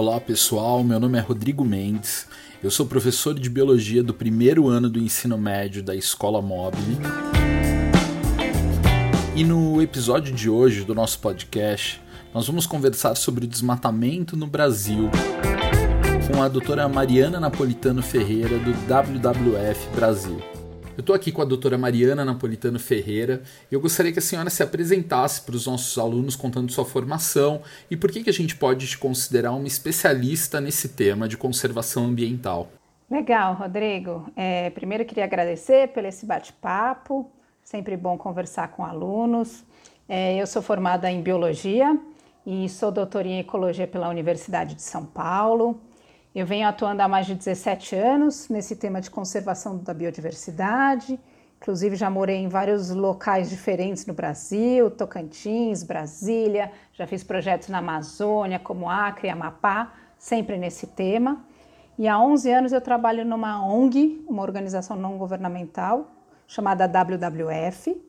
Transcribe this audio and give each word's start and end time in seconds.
Olá 0.00 0.20
pessoal, 0.20 0.84
meu 0.84 1.00
nome 1.00 1.18
é 1.18 1.20
Rodrigo 1.20 1.64
Mendes, 1.64 2.28
eu 2.62 2.70
sou 2.70 2.86
professor 2.86 3.34
de 3.34 3.50
biologia 3.50 4.00
do 4.00 4.14
primeiro 4.14 4.68
ano 4.68 4.88
do 4.88 5.00
ensino 5.00 5.36
médio 5.36 5.82
da 5.82 5.92
Escola 5.92 6.40
Mobile. 6.40 6.98
E 9.34 9.42
no 9.42 9.82
episódio 9.82 10.32
de 10.32 10.48
hoje 10.48 10.84
do 10.84 10.94
nosso 10.94 11.18
podcast, 11.18 12.00
nós 12.32 12.46
vamos 12.46 12.64
conversar 12.64 13.16
sobre 13.16 13.44
o 13.44 13.48
desmatamento 13.48 14.36
no 14.36 14.46
Brasil 14.46 15.10
com 16.32 16.40
a 16.44 16.46
doutora 16.46 16.88
Mariana 16.88 17.40
Napolitano 17.40 18.00
Ferreira 18.00 18.56
do 18.56 18.70
WWF 18.86 19.96
Brasil. 19.96 20.57
Eu 20.98 21.02
estou 21.02 21.14
aqui 21.14 21.30
com 21.30 21.40
a 21.40 21.44
doutora 21.44 21.78
Mariana 21.78 22.24
Napolitano 22.24 22.76
Ferreira 22.76 23.40
e 23.70 23.74
eu 23.76 23.80
gostaria 23.80 24.10
que 24.10 24.18
a 24.18 24.22
senhora 24.22 24.50
se 24.50 24.64
apresentasse 24.64 25.40
para 25.42 25.54
os 25.54 25.64
nossos 25.64 25.96
alunos 25.96 26.34
contando 26.34 26.72
sua 26.72 26.84
formação 26.84 27.62
e 27.88 27.96
por 27.96 28.10
que, 28.10 28.24
que 28.24 28.28
a 28.28 28.32
gente 28.32 28.56
pode 28.56 28.84
te 28.84 28.98
considerar 28.98 29.52
uma 29.52 29.68
especialista 29.68 30.60
nesse 30.60 30.88
tema 30.88 31.28
de 31.28 31.36
conservação 31.36 32.06
ambiental. 32.06 32.68
Legal, 33.08 33.54
Rodrigo. 33.54 34.28
É, 34.34 34.70
primeiro 34.70 35.04
queria 35.04 35.22
agradecer 35.22 35.86
pelo 35.92 36.08
esse 36.08 36.26
bate-papo, 36.26 37.30
sempre 37.62 37.96
bom 37.96 38.18
conversar 38.18 38.66
com 38.72 38.84
alunos. 38.84 39.64
É, 40.08 40.34
eu 40.34 40.48
sou 40.48 40.60
formada 40.60 41.08
em 41.08 41.22
Biologia 41.22 41.96
e 42.44 42.68
sou 42.68 42.90
doutora 42.90 43.28
em 43.28 43.38
Ecologia 43.38 43.86
pela 43.86 44.08
Universidade 44.08 44.74
de 44.74 44.82
São 44.82 45.06
Paulo. 45.06 45.80
Eu 46.38 46.46
venho 46.46 46.68
atuando 46.68 47.02
há 47.02 47.08
mais 47.08 47.26
de 47.26 47.34
17 47.34 47.96
anos 47.96 48.48
nesse 48.48 48.76
tema 48.76 49.00
de 49.00 49.10
conservação 49.10 49.76
da 49.76 49.92
biodiversidade. 49.92 51.18
Inclusive, 51.60 51.96
já 51.96 52.08
morei 52.08 52.36
em 52.36 52.46
vários 52.46 52.90
locais 52.90 53.50
diferentes 53.50 54.06
no 54.06 54.14
Brasil, 54.14 54.88
Tocantins, 54.88 55.82
Brasília, 55.82 56.70
já 56.92 57.08
fiz 57.08 57.24
projetos 57.24 57.68
na 57.68 57.78
Amazônia, 57.78 58.60
como 58.60 58.88
Acre, 58.88 59.28
Amapá, 59.28 59.92
sempre 60.16 60.56
nesse 60.56 60.86
tema. 60.86 61.44
E 61.98 62.06
há 62.06 62.16
11 62.20 62.52
anos 62.52 62.72
eu 62.72 62.80
trabalho 62.80 63.24
numa 63.24 63.60
ONG, 63.66 64.24
uma 64.28 64.42
organização 64.42 64.96
não 64.96 65.18
governamental, 65.18 66.06
chamada 66.46 66.86
WWF. 66.86 68.00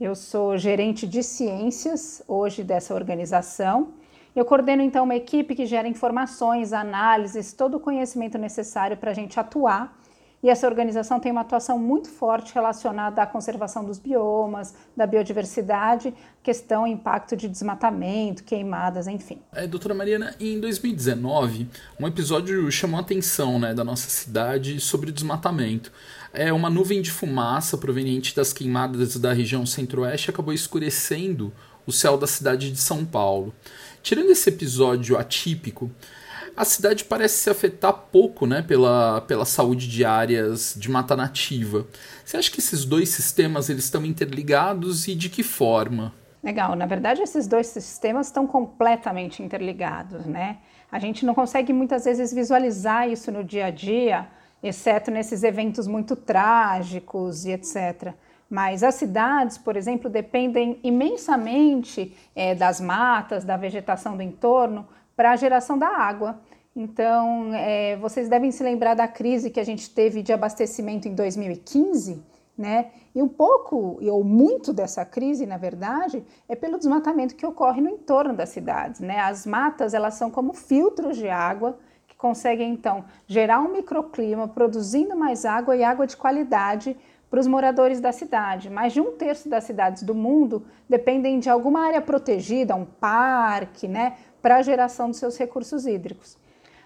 Eu 0.00 0.14
sou 0.14 0.56
gerente 0.56 1.06
de 1.06 1.22
ciências 1.22 2.22
hoje 2.26 2.64
dessa 2.64 2.94
organização 2.94 3.92
eu 4.38 4.44
coordeno 4.44 4.82
então 4.82 5.02
uma 5.02 5.16
equipe 5.16 5.54
que 5.54 5.66
gera 5.66 5.88
informações, 5.88 6.72
análises, 6.72 7.52
todo 7.52 7.76
o 7.76 7.80
conhecimento 7.80 8.38
necessário 8.38 8.96
para 8.96 9.10
a 9.10 9.14
gente 9.14 9.38
atuar. 9.38 9.98
E 10.40 10.48
essa 10.48 10.68
organização 10.68 11.18
tem 11.18 11.32
uma 11.32 11.40
atuação 11.40 11.76
muito 11.76 12.08
forte 12.08 12.54
relacionada 12.54 13.20
à 13.20 13.26
conservação 13.26 13.84
dos 13.84 13.98
biomas, 13.98 14.72
da 14.96 15.04
biodiversidade, 15.04 16.14
questão 16.40 16.86
impacto 16.86 17.36
de 17.36 17.48
desmatamento, 17.48 18.44
queimadas, 18.44 19.08
enfim. 19.08 19.40
É, 19.52 19.66
doutora 19.66 19.94
Mariana, 19.94 20.32
em 20.38 20.60
2019, 20.60 21.68
um 21.98 22.06
episódio 22.06 22.70
chamou 22.70 22.98
a 22.98 23.00
atenção 23.00 23.58
né, 23.58 23.74
da 23.74 23.82
nossa 23.82 24.08
cidade 24.08 24.78
sobre 24.78 25.10
o 25.10 25.12
desmatamento. 25.12 25.92
É, 26.32 26.52
uma 26.52 26.70
nuvem 26.70 27.02
de 27.02 27.10
fumaça 27.10 27.76
proveniente 27.76 28.36
das 28.36 28.52
queimadas 28.52 29.16
da 29.16 29.32
região 29.32 29.66
centro-oeste 29.66 30.30
acabou 30.30 30.54
escurecendo 30.54 31.52
o 31.88 31.92
céu 31.92 32.18
da 32.18 32.26
cidade 32.26 32.70
de 32.70 32.78
São 32.78 33.02
Paulo. 33.02 33.52
Tirando 34.02 34.30
esse 34.30 34.48
episódio 34.48 35.18
atípico, 35.18 35.90
a 36.56 36.64
cidade 36.64 37.04
parece 37.04 37.36
se 37.36 37.50
afetar 37.50 37.92
pouco 37.92 38.44
né, 38.44 38.62
pela, 38.62 39.20
pela 39.22 39.44
saúde 39.44 39.88
de 39.88 40.04
áreas 40.04 40.74
de 40.76 40.90
mata 40.90 41.14
nativa. 41.14 41.86
Você 42.24 42.36
acha 42.36 42.50
que 42.50 42.58
esses 42.58 42.84
dois 42.84 43.10
sistemas 43.10 43.70
eles 43.70 43.84
estão 43.84 44.04
interligados 44.04 45.06
e 45.06 45.14
de 45.14 45.28
que 45.28 45.44
forma? 45.44 46.12
Legal, 46.42 46.74
na 46.74 46.86
verdade 46.86 47.22
esses 47.22 47.46
dois 47.46 47.68
sistemas 47.68 48.26
estão 48.26 48.46
completamente 48.46 49.42
interligados, 49.42 50.26
né? 50.26 50.58
A 50.90 50.98
gente 50.98 51.24
não 51.24 51.34
consegue 51.34 51.72
muitas 51.72 52.06
vezes 52.06 52.32
visualizar 52.32 53.08
isso 53.08 53.30
no 53.30 53.44
dia 53.44 53.66
a 53.66 53.70
dia, 53.70 54.26
exceto 54.62 55.10
nesses 55.10 55.42
eventos 55.42 55.86
muito 55.86 56.16
trágicos 56.16 57.44
e 57.44 57.52
etc. 57.52 58.14
Mas 58.48 58.82
as 58.82 58.94
cidades, 58.94 59.58
por 59.58 59.76
exemplo, 59.76 60.08
dependem 60.08 60.78
imensamente 60.82 62.16
é, 62.34 62.54
das 62.54 62.80
matas, 62.80 63.44
da 63.44 63.56
vegetação 63.56 64.16
do 64.16 64.22
entorno 64.22 64.86
para 65.14 65.32
a 65.32 65.36
geração 65.36 65.76
da 65.76 65.88
água. 65.88 66.40
Então, 66.74 67.52
é, 67.54 67.96
vocês 67.96 68.28
devem 68.28 68.50
se 68.50 68.62
lembrar 68.62 68.94
da 68.94 69.06
crise 69.06 69.50
que 69.50 69.60
a 69.60 69.64
gente 69.64 69.90
teve 69.90 70.22
de 70.22 70.32
abastecimento 70.32 71.08
em 71.08 71.14
2015, 71.14 72.22
né? 72.56 72.90
E 73.14 73.20
um 73.20 73.28
pouco, 73.28 73.98
ou 74.00 74.24
muito 74.24 74.72
dessa 74.72 75.04
crise, 75.04 75.44
na 75.44 75.56
verdade, 75.56 76.24
é 76.48 76.54
pelo 76.54 76.78
desmatamento 76.78 77.34
que 77.34 77.44
ocorre 77.44 77.80
no 77.80 77.90
entorno 77.90 78.32
das 78.32 78.50
cidades, 78.50 79.00
né? 79.00 79.18
As 79.18 79.44
matas, 79.44 79.92
elas 79.92 80.14
são 80.14 80.30
como 80.30 80.54
filtros 80.54 81.16
de 81.16 81.28
água 81.28 81.78
que 82.06 82.16
conseguem, 82.16 82.72
então, 82.72 83.04
gerar 83.26 83.60
um 83.60 83.72
microclima, 83.72 84.48
produzindo 84.48 85.16
mais 85.16 85.44
água 85.44 85.76
e 85.76 85.84
água 85.84 86.06
de 86.06 86.16
qualidade 86.16 86.96
para 87.30 87.40
os 87.40 87.46
moradores 87.46 88.00
da 88.00 88.12
cidade. 88.12 88.70
Mais 88.70 88.92
de 88.92 89.00
um 89.00 89.12
terço 89.12 89.48
das 89.48 89.64
cidades 89.64 90.02
do 90.02 90.14
mundo 90.14 90.64
dependem 90.88 91.38
de 91.38 91.50
alguma 91.50 91.86
área 91.86 92.00
protegida, 92.00 92.74
um 92.74 92.84
parque, 92.84 93.86
né, 93.86 94.16
para 94.40 94.56
a 94.56 94.62
geração 94.62 95.10
dos 95.10 95.18
seus 95.18 95.36
recursos 95.36 95.86
hídricos. 95.86 96.38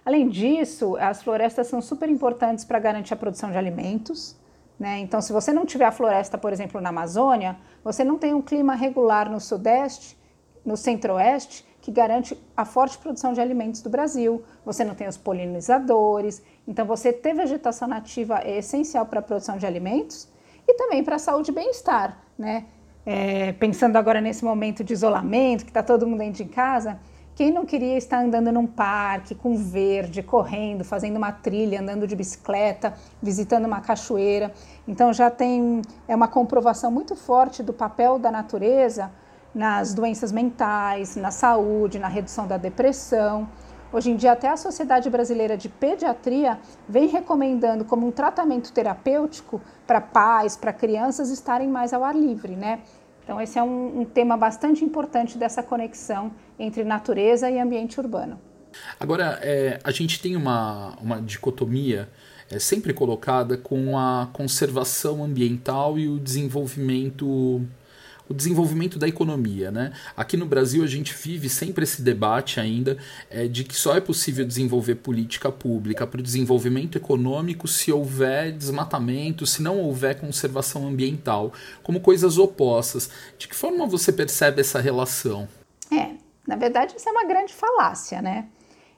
Além 0.04 0.28
disso, 0.28 0.96
as 0.96 1.22
florestas 1.22 1.68
são 1.68 1.80
super 1.80 2.08
importantes 2.08 2.64
para 2.64 2.80
garantir 2.80 3.14
a 3.14 3.16
produção 3.16 3.52
de 3.52 3.58
alimentos. 3.58 4.36
Né? 4.78 4.98
Então, 4.98 5.20
se 5.20 5.32
você 5.32 5.52
não 5.52 5.64
tiver 5.64 5.84
a 5.84 5.92
floresta, 5.92 6.36
por 6.36 6.52
exemplo, 6.52 6.80
na 6.80 6.88
Amazônia, 6.88 7.56
você 7.84 8.02
não 8.02 8.18
tem 8.18 8.34
um 8.34 8.42
clima 8.42 8.74
regular 8.74 9.30
no 9.30 9.38
Sudeste, 9.38 10.18
no 10.64 10.76
Centro-Oeste, 10.76 11.64
que 11.80 11.92
garante 11.92 12.36
a 12.56 12.64
forte 12.64 12.98
produção 12.98 13.32
de 13.32 13.40
alimentos 13.40 13.80
do 13.80 13.90
Brasil. 13.90 14.42
Você 14.64 14.84
não 14.84 14.94
tem 14.94 15.06
os 15.06 15.16
polinizadores. 15.16 16.42
Então, 16.66 16.84
você 16.84 17.12
ter 17.12 17.34
vegetação 17.34 17.86
nativa 17.86 18.40
é 18.42 18.58
essencial 18.58 19.06
para 19.06 19.20
a 19.20 19.22
produção 19.22 19.56
de 19.56 19.66
alimentos 19.66 20.31
e 20.72 20.76
também 20.76 21.04
para 21.04 21.16
a 21.16 21.18
saúde 21.18 21.50
e 21.50 21.54
bem-estar, 21.54 22.16
né? 22.38 22.64
É, 23.04 23.52
pensando 23.52 23.96
agora 23.96 24.20
nesse 24.20 24.44
momento 24.44 24.82
de 24.82 24.92
isolamento, 24.92 25.64
que 25.64 25.70
está 25.70 25.82
todo 25.82 26.06
mundo 26.06 26.20
dentro 26.20 26.44
de 26.44 26.50
casa, 26.50 26.98
quem 27.34 27.50
não 27.50 27.64
queria 27.64 27.96
estar 27.96 28.18
andando 28.18 28.52
num 28.52 28.66
parque 28.66 29.34
com 29.34 29.56
verde, 29.56 30.22
correndo, 30.22 30.84
fazendo 30.84 31.16
uma 31.16 31.32
trilha, 31.32 31.80
andando 31.80 32.06
de 32.06 32.14
bicicleta, 32.14 32.94
visitando 33.22 33.66
uma 33.66 33.80
cachoeira? 33.80 34.52
Então 34.86 35.12
já 35.12 35.30
tem 35.30 35.82
é 36.06 36.14
uma 36.14 36.28
comprovação 36.28 36.90
muito 36.90 37.16
forte 37.16 37.62
do 37.62 37.72
papel 37.72 38.18
da 38.18 38.30
natureza 38.30 39.10
nas 39.54 39.92
doenças 39.92 40.32
mentais, 40.32 41.16
na 41.16 41.30
saúde, 41.30 41.98
na 41.98 42.08
redução 42.08 42.46
da 42.46 42.56
depressão. 42.56 43.48
Hoje 43.92 44.10
em 44.10 44.16
dia, 44.16 44.32
até 44.32 44.48
a 44.48 44.56
Sociedade 44.56 45.10
Brasileira 45.10 45.54
de 45.54 45.68
Pediatria 45.68 46.58
vem 46.88 47.08
recomendando 47.08 47.84
como 47.84 48.06
um 48.06 48.10
tratamento 48.10 48.72
terapêutico 48.72 49.60
para 49.86 50.00
pais, 50.00 50.56
para 50.56 50.72
crianças 50.72 51.28
estarem 51.28 51.68
mais 51.68 51.92
ao 51.92 52.02
ar 52.02 52.16
livre, 52.16 52.56
né? 52.56 52.80
Então, 53.22 53.38
esse 53.38 53.58
é 53.58 53.62
um, 53.62 54.00
um 54.00 54.04
tema 54.06 54.34
bastante 54.34 54.82
importante 54.82 55.36
dessa 55.36 55.62
conexão 55.62 56.32
entre 56.58 56.84
natureza 56.84 57.50
e 57.50 57.60
ambiente 57.60 58.00
urbano. 58.00 58.40
Agora, 58.98 59.38
é, 59.42 59.78
a 59.84 59.90
gente 59.90 60.20
tem 60.22 60.36
uma, 60.36 60.96
uma 60.98 61.20
dicotomia 61.20 62.08
é, 62.50 62.58
sempre 62.58 62.94
colocada 62.94 63.58
com 63.58 63.98
a 63.98 64.28
conservação 64.32 65.22
ambiental 65.22 65.98
e 65.98 66.08
o 66.08 66.18
desenvolvimento 66.18 67.60
o 68.28 68.34
desenvolvimento 68.34 68.98
da 68.98 69.08
economia. 69.08 69.70
Né? 69.70 69.92
Aqui 70.16 70.36
no 70.36 70.46
Brasil 70.46 70.82
a 70.82 70.86
gente 70.86 71.14
vive 71.14 71.48
sempre 71.48 71.84
esse 71.84 72.02
debate 72.02 72.60
ainda 72.60 72.96
é, 73.30 73.46
de 73.46 73.64
que 73.64 73.74
só 73.74 73.96
é 73.96 74.00
possível 74.00 74.44
desenvolver 74.44 74.96
política 74.96 75.50
pública 75.50 76.06
para 76.06 76.20
o 76.20 76.22
desenvolvimento 76.22 76.96
econômico 76.96 77.68
se 77.68 77.92
houver 77.92 78.52
desmatamento, 78.52 79.46
se 79.46 79.62
não 79.62 79.78
houver 79.78 80.18
conservação 80.18 80.86
ambiental, 80.86 81.52
como 81.82 82.00
coisas 82.00 82.38
opostas. 82.38 83.10
De 83.38 83.48
que 83.48 83.54
forma 83.54 83.86
você 83.86 84.12
percebe 84.12 84.60
essa 84.60 84.80
relação? 84.80 85.48
É, 85.90 86.12
na 86.46 86.56
verdade 86.56 86.94
isso 86.96 87.08
é 87.08 87.12
uma 87.12 87.24
grande 87.24 87.52
falácia, 87.52 88.22
né? 88.22 88.46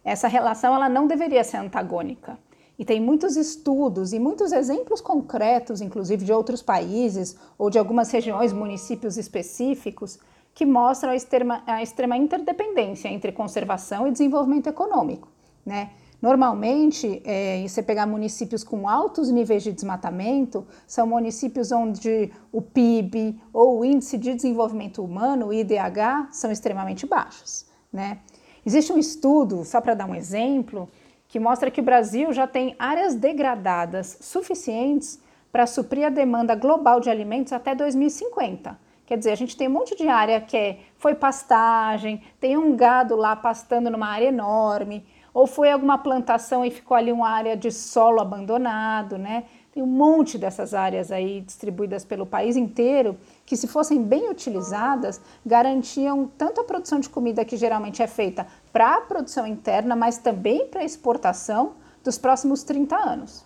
Essa 0.04 0.28
relação 0.28 0.74
ela 0.74 0.88
não 0.88 1.06
deveria 1.06 1.42
ser 1.42 1.56
antagônica. 1.56 2.38
E 2.78 2.84
tem 2.84 3.00
muitos 3.00 3.36
estudos 3.36 4.12
e 4.12 4.18
muitos 4.18 4.52
exemplos 4.52 5.00
concretos, 5.00 5.80
inclusive 5.80 6.24
de 6.24 6.32
outros 6.32 6.60
países 6.60 7.36
ou 7.56 7.70
de 7.70 7.78
algumas 7.78 8.10
regiões, 8.10 8.52
municípios 8.52 9.16
específicos, 9.16 10.18
que 10.52 10.66
mostram 10.66 11.10
a 11.10 11.16
extrema, 11.16 11.62
a 11.66 11.82
extrema 11.82 12.16
interdependência 12.16 13.08
entre 13.08 13.32
conservação 13.32 14.06
e 14.06 14.12
desenvolvimento 14.12 14.68
econômico. 14.68 15.28
Né? 15.64 15.90
Normalmente, 16.22 17.20
é, 17.24 17.62
você 17.66 17.82
pegar 17.82 18.06
municípios 18.06 18.64
com 18.64 18.88
altos 18.88 19.30
níveis 19.30 19.62
de 19.62 19.72
desmatamento, 19.72 20.66
são 20.86 21.06
municípios 21.06 21.70
onde 21.70 22.32
o 22.50 22.62
PIB 22.62 23.38
ou 23.52 23.80
o 23.80 23.84
Índice 23.84 24.16
de 24.16 24.34
Desenvolvimento 24.34 25.04
Humano, 25.04 25.48
o 25.48 25.52
IDH, 25.52 26.28
são 26.32 26.50
extremamente 26.50 27.06
baixos. 27.06 27.66
Né? 27.92 28.20
Existe 28.64 28.92
um 28.92 28.98
estudo, 28.98 29.64
só 29.64 29.80
para 29.80 29.94
dar 29.94 30.08
um 30.08 30.14
exemplo, 30.14 30.88
que 31.34 31.40
mostra 31.40 31.68
que 31.68 31.80
o 31.80 31.84
Brasil 31.84 32.32
já 32.32 32.46
tem 32.46 32.76
áreas 32.78 33.16
degradadas 33.16 34.18
suficientes 34.20 35.20
para 35.50 35.66
suprir 35.66 36.06
a 36.06 36.08
demanda 36.08 36.54
global 36.54 37.00
de 37.00 37.10
alimentos 37.10 37.52
até 37.52 37.74
2050. 37.74 38.78
Quer 39.04 39.18
dizer, 39.18 39.32
a 39.32 39.34
gente 39.34 39.56
tem 39.56 39.66
um 39.66 39.72
monte 39.72 39.96
de 39.96 40.06
área 40.06 40.40
que 40.40 40.56
é, 40.56 40.78
foi 40.96 41.12
pastagem, 41.12 42.22
tem 42.38 42.56
um 42.56 42.76
gado 42.76 43.16
lá 43.16 43.34
pastando 43.34 43.90
numa 43.90 44.06
área 44.06 44.28
enorme, 44.28 45.04
ou 45.34 45.44
foi 45.44 45.72
alguma 45.72 45.98
plantação 45.98 46.64
e 46.64 46.70
ficou 46.70 46.96
ali 46.96 47.10
uma 47.10 47.28
área 47.28 47.56
de 47.56 47.72
solo 47.72 48.20
abandonado, 48.20 49.18
né? 49.18 49.42
Tem 49.72 49.82
um 49.82 49.88
monte 49.88 50.38
dessas 50.38 50.72
áreas 50.72 51.10
aí 51.10 51.40
distribuídas 51.40 52.04
pelo 52.04 52.24
país 52.24 52.56
inteiro 52.56 53.16
que, 53.46 53.56
se 53.56 53.66
fossem 53.66 54.02
bem 54.02 54.30
utilizadas, 54.30 55.20
garantiam 55.44 56.30
tanto 56.38 56.60
a 56.60 56.64
produção 56.64 56.98
de 56.98 57.08
comida 57.08 57.44
que 57.44 57.56
geralmente 57.56 58.02
é 58.02 58.06
feita 58.06 58.46
para 58.72 58.96
a 58.96 59.00
produção 59.00 59.46
interna, 59.46 59.94
mas 59.94 60.18
também 60.18 60.66
para 60.66 60.80
a 60.80 60.84
exportação 60.84 61.74
dos 62.02 62.18
próximos 62.18 62.62
30 62.62 62.96
anos. 62.96 63.44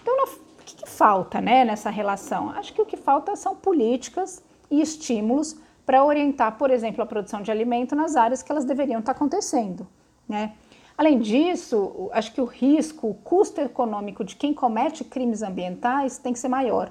Então, 0.00 0.14
o 0.24 0.62
que, 0.64 0.76
que 0.76 0.88
falta 0.88 1.40
né, 1.40 1.64
nessa 1.64 1.90
relação? 1.90 2.50
Acho 2.50 2.72
que 2.72 2.80
o 2.80 2.86
que 2.86 2.96
falta 2.96 3.36
são 3.36 3.54
políticas 3.54 4.42
e 4.70 4.80
estímulos 4.80 5.56
para 5.84 6.04
orientar, 6.04 6.56
por 6.56 6.70
exemplo, 6.70 7.02
a 7.02 7.06
produção 7.06 7.42
de 7.42 7.50
alimento 7.50 7.94
nas 7.94 8.16
áreas 8.16 8.42
que 8.42 8.50
elas 8.50 8.64
deveriam 8.64 9.00
estar 9.00 9.12
acontecendo. 9.12 9.86
Né? 10.28 10.54
Além 10.96 11.18
disso, 11.18 12.10
acho 12.12 12.32
que 12.32 12.40
o 12.40 12.44
risco, 12.44 13.08
o 13.08 13.14
custo 13.14 13.60
econômico 13.60 14.24
de 14.24 14.36
quem 14.36 14.54
comete 14.54 15.04
crimes 15.04 15.42
ambientais 15.42 16.18
tem 16.18 16.32
que 16.32 16.38
ser 16.38 16.48
maior. 16.48 16.90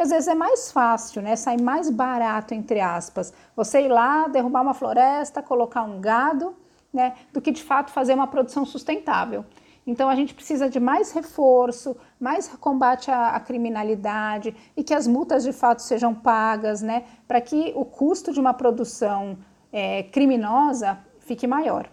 Porque 0.00 0.14
às 0.14 0.16
vezes 0.16 0.28
é 0.28 0.34
mais 0.34 0.72
fácil, 0.72 1.20
né? 1.20 1.36
Sai 1.36 1.58
mais 1.58 1.90
barato, 1.90 2.54
entre 2.54 2.80
aspas, 2.80 3.34
você 3.54 3.82
ir 3.82 3.88
lá, 3.88 4.28
derrubar 4.28 4.62
uma 4.62 4.72
floresta, 4.72 5.42
colocar 5.42 5.82
um 5.82 6.00
gado, 6.00 6.56
né? 6.90 7.16
Do 7.34 7.38
que 7.38 7.50
de 7.52 7.62
fato 7.62 7.90
fazer 7.90 8.14
uma 8.14 8.26
produção 8.26 8.64
sustentável. 8.64 9.44
Então 9.86 10.08
a 10.08 10.14
gente 10.14 10.32
precisa 10.32 10.70
de 10.70 10.80
mais 10.80 11.12
reforço, 11.12 11.94
mais 12.18 12.48
combate 12.48 13.10
à, 13.10 13.36
à 13.36 13.40
criminalidade 13.40 14.56
e 14.74 14.82
que 14.82 14.94
as 14.94 15.06
multas 15.06 15.42
de 15.42 15.52
fato 15.52 15.82
sejam 15.82 16.14
pagas, 16.14 16.80
né? 16.80 17.04
Para 17.28 17.42
que 17.42 17.74
o 17.76 17.84
custo 17.84 18.32
de 18.32 18.40
uma 18.40 18.54
produção 18.54 19.36
é, 19.70 20.04
criminosa 20.04 20.98
fique 21.18 21.46
maior. 21.46 21.90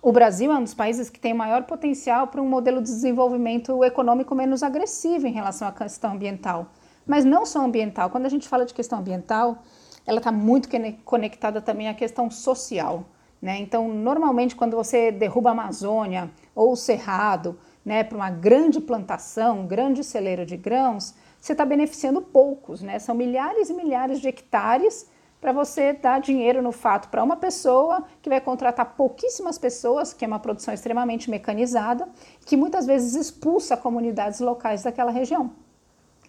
O 0.00 0.12
Brasil 0.12 0.52
é 0.52 0.56
um 0.56 0.62
dos 0.62 0.74
países 0.74 1.10
que 1.10 1.18
tem 1.18 1.34
maior 1.34 1.64
potencial 1.64 2.28
para 2.28 2.40
um 2.40 2.48
modelo 2.48 2.80
de 2.80 2.86
desenvolvimento 2.86 3.82
econômico 3.82 4.32
menos 4.32 4.62
agressivo 4.62 5.26
em 5.26 5.32
relação 5.32 5.66
à 5.66 5.72
questão 5.72 6.12
ambiental. 6.12 6.70
Mas 7.06 7.24
não 7.24 7.44
só 7.44 7.60
ambiental. 7.60 8.10
Quando 8.10 8.26
a 8.26 8.28
gente 8.28 8.48
fala 8.48 8.64
de 8.64 8.74
questão 8.74 8.98
ambiental, 8.98 9.62
ela 10.06 10.18
está 10.18 10.32
muito 10.32 10.68
conectada 11.04 11.60
também 11.60 11.88
à 11.88 11.94
questão 11.94 12.30
social. 12.30 13.04
Né? 13.40 13.58
Então, 13.58 13.88
normalmente, 13.88 14.56
quando 14.56 14.76
você 14.76 15.12
derruba 15.12 15.50
a 15.50 15.52
Amazônia 15.52 16.30
ou 16.54 16.72
o 16.72 16.76
Cerrado 16.76 17.58
né, 17.84 18.02
para 18.02 18.16
uma 18.16 18.30
grande 18.30 18.80
plantação, 18.80 19.60
um 19.60 19.66
grande 19.66 20.02
celeiro 20.02 20.46
de 20.46 20.56
grãos, 20.56 21.14
você 21.40 21.52
está 21.52 21.64
beneficiando 21.64 22.22
poucos. 22.22 22.80
Né? 22.80 22.98
São 22.98 23.14
milhares 23.14 23.68
e 23.68 23.74
milhares 23.74 24.20
de 24.20 24.28
hectares 24.28 25.06
para 25.44 25.52
você 25.52 25.92
dar 25.92 26.22
dinheiro 26.22 26.62
no 26.62 26.72
fato 26.72 27.10
para 27.10 27.22
uma 27.22 27.36
pessoa 27.36 28.02
que 28.22 28.30
vai 28.30 28.40
contratar 28.40 28.94
pouquíssimas 28.96 29.58
pessoas, 29.58 30.14
que 30.14 30.24
é 30.24 30.28
uma 30.28 30.38
produção 30.38 30.72
extremamente 30.72 31.28
mecanizada, 31.28 32.08
que 32.46 32.56
muitas 32.56 32.86
vezes 32.86 33.14
expulsa 33.14 33.76
comunidades 33.76 34.40
locais 34.40 34.82
daquela 34.82 35.10
região. 35.10 35.50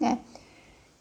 Né? 0.01 0.19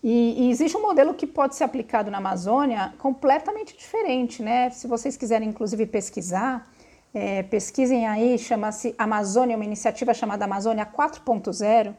E, 0.07 0.35
e, 0.37 0.51
existe 0.51 0.77
um 0.77 0.83
modelo 0.83 1.15
que 1.15 1.27
pode 1.27 1.57
ser 1.57 1.65
aplicado 1.65 2.11
na 2.11 2.19
Amazônia 2.19 2.93
completamente 2.99 3.75
diferente, 3.75 4.43
né? 4.43 4.69
Se 4.69 4.87
vocês 4.87 5.17
quiserem, 5.17 5.49
inclusive, 5.49 5.87
pesquisar, 5.87 6.71
é, 7.15 7.43
pesquisem 7.43 8.07
aí, 8.07 8.39
chama-se 8.39 8.95
Amazônia, 8.99 9.57
uma 9.57 9.65
iniciativa 9.65 10.13
chamada 10.13 10.45
Amazônia 10.45 10.85
4.0, 10.85 11.95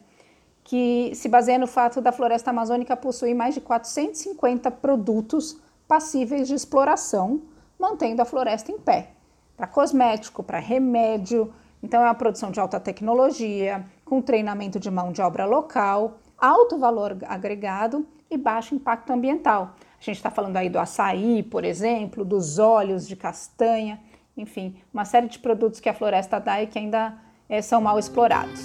que 0.63 1.13
se 1.15 1.27
baseia 1.27 1.57
no 1.57 1.65
fato 1.65 1.99
da 1.99 2.11
floresta 2.11 2.51
amazônica 2.51 2.95
possuir 2.95 3.33
mais 3.33 3.55
de 3.55 3.61
450 3.61 4.69
produtos 4.69 5.59
passíveis 5.87 6.47
de 6.47 6.53
exploração, 6.53 7.41
mantendo 7.79 8.21
a 8.21 8.25
floresta 8.25 8.71
em 8.71 8.77
pé. 8.77 9.09
Para 9.57 9.65
cosmético, 9.65 10.43
para 10.43 10.59
remédio, 10.59 11.51
então 11.81 12.01
é 12.01 12.03
uma 12.03 12.13
produção 12.13 12.51
de 12.51 12.59
alta 12.59 12.79
tecnologia, 12.79 13.83
com 14.03 14.21
treinamento 14.21 14.79
de 14.79 14.91
mão 14.91 15.11
de 15.11 15.23
obra 15.23 15.45
local, 15.45 16.19
alto 16.37 16.77
valor 16.77 17.17
agregado 17.27 18.05
e 18.29 18.37
baixo 18.37 18.75
impacto 18.75 19.11
ambiental. 19.11 19.75
A 19.99 20.03
gente 20.03 20.17
está 20.17 20.29
falando 20.29 20.57
aí 20.57 20.69
do 20.69 20.79
açaí, 20.79 21.41
por 21.43 21.63
exemplo, 21.63 22.25
dos 22.25 22.59
óleos 22.59 23.07
de 23.07 23.15
castanha, 23.15 23.99
enfim, 24.35 24.75
uma 24.93 25.05
série 25.05 25.27
de 25.27 25.39
produtos 25.39 25.79
que 25.79 25.89
a 25.89 25.93
floresta 25.93 26.39
dá 26.39 26.61
e 26.61 26.67
que 26.67 26.77
ainda 26.77 27.17
é, 27.47 27.61
são 27.61 27.81
mal 27.81 27.97
explorados. 27.97 28.63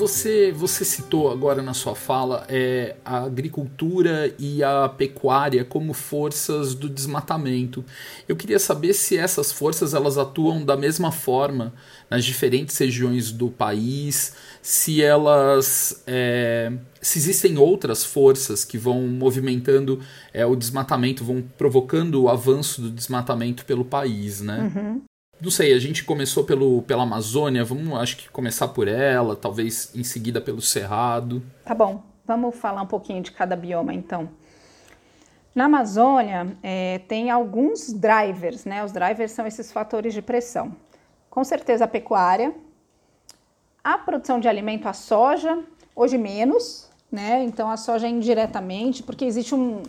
Você, 0.00 0.50
você 0.50 0.82
citou 0.82 1.30
agora 1.30 1.60
na 1.60 1.74
sua 1.74 1.94
fala 1.94 2.46
é, 2.48 2.96
a 3.04 3.18
agricultura 3.18 4.34
e 4.38 4.64
a 4.64 4.88
pecuária 4.88 5.62
como 5.62 5.92
forças 5.92 6.74
do 6.74 6.88
desmatamento. 6.88 7.84
Eu 8.26 8.34
queria 8.34 8.58
saber 8.58 8.94
se 8.94 9.18
essas 9.18 9.52
forças 9.52 9.92
elas 9.92 10.16
atuam 10.16 10.64
da 10.64 10.74
mesma 10.74 11.12
forma 11.12 11.74
nas 12.08 12.24
diferentes 12.24 12.78
regiões 12.78 13.30
do 13.30 13.50
país, 13.50 14.32
se 14.62 15.02
elas 15.02 16.02
é, 16.06 16.72
se 17.02 17.18
existem 17.18 17.58
outras 17.58 18.02
forças 18.02 18.64
que 18.64 18.78
vão 18.78 19.02
movimentando 19.06 20.00
é, 20.32 20.46
o 20.46 20.56
desmatamento, 20.56 21.22
vão 21.22 21.44
provocando 21.58 22.22
o 22.22 22.30
avanço 22.30 22.80
do 22.80 22.90
desmatamento 22.90 23.66
pelo 23.66 23.84
país, 23.84 24.40
né? 24.40 24.72
Uhum 24.74 25.09
não 25.40 25.50
sei, 25.50 25.72
a 25.72 25.78
gente 25.78 26.04
começou 26.04 26.44
pelo, 26.44 26.82
pela 26.82 27.02
Amazônia, 27.02 27.64
vamos 27.64 27.98
acho 27.98 28.16
que 28.16 28.28
começar 28.28 28.68
por 28.68 28.86
ela, 28.86 29.34
talvez 29.34 29.90
em 29.94 30.04
seguida 30.04 30.40
pelo 30.40 30.60
Cerrado. 30.60 31.42
Tá 31.64 31.74
bom, 31.74 32.02
vamos 32.26 32.56
falar 32.56 32.82
um 32.82 32.86
pouquinho 32.86 33.22
de 33.22 33.32
cada 33.32 33.56
bioma 33.56 33.94
então. 33.94 34.28
Na 35.54 35.64
Amazônia 35.64 36.56
é, 36.62 37.00
tem 37.08 37.30
alguns 37.30 37.92
drivers, 37.92 38.64
né? 38.64 38.84
Os 38.84 38.92
drivers 38.92 39.32
são 39.32 39.46
esses 39.46 39.72
fatores 39.72 40.14
de 40.14 40.22
pressão. 40.22 40.76
Com 41.28 41.42
certeza 41.42 41.84
a 41.84 41.88
pecuária, 41.88 42.54
a 43.82 43.98
produção 43.98 44.38
de 44.38 44.46
alimento, 44.46 44.86
a 44.86 44.92
soja, 44.92 45.58
hoje 45.94 46.16
menos, 46.18 46.88
né? 47.10 47.42
Então 47.42 47.70
a 47.70 47.76
soja 47.76 48.06
indiretamente, 48.06 49.02
porque 49.02 49.24
existe 49.24 49.54
um, 49.54 49.82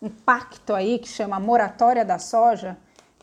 um 0.00 0.08
pacto 0.08 0.74
aí 0.74 0.98
que 0.98 1.08
chama 1.08 1.40
moratória 1.40 2.04
da 2.04 2.18
soja, 2.18 2.76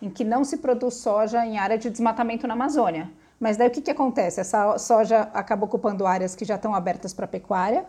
em 0.05 0.09
que 0.11 0.23
não 0.23 0.43
se 0.43 0.57
produz 0.57 0.93
soja 0.93 1.43
em 1.43 1.57
área 1.57 1.79
de 1.79 1.89
desmatamento 1.89 2.45
na 2.45 2.53
Amazônia. 2.53 3.11
Mas 3.39 3.57
daí 3.57 3.69
o 3.69 3.71
que, 3.71 3.81
que 3.81 3.89
acontece? 3.89 4.39
Essa 4.39 4.77
soja 4.77 5.21
acaba 5.33 5.65
ocupando 5.65 6.05
áreas 6.05 6.35
que 6.35 6.45
já 6.45 6.55
estão 6.55 6.75
abertas 6.75 7.11
para 7.11 7.25
pecuária, 7.25 7.87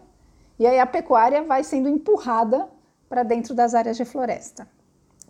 e 0.59 0.67
aí 0.67 0.81
a 0.81 0.87
pecuária 0.87 1.43
vai 1.43 1.63
sendo 1.63 1.91
empurrada 1.91 2.67
para 3.07 3.23
dentro 3.23 3.55
das 3.55 3.75
áreas 3.75 3.99
de 3.99 4.05
floresta. 4.07 4.67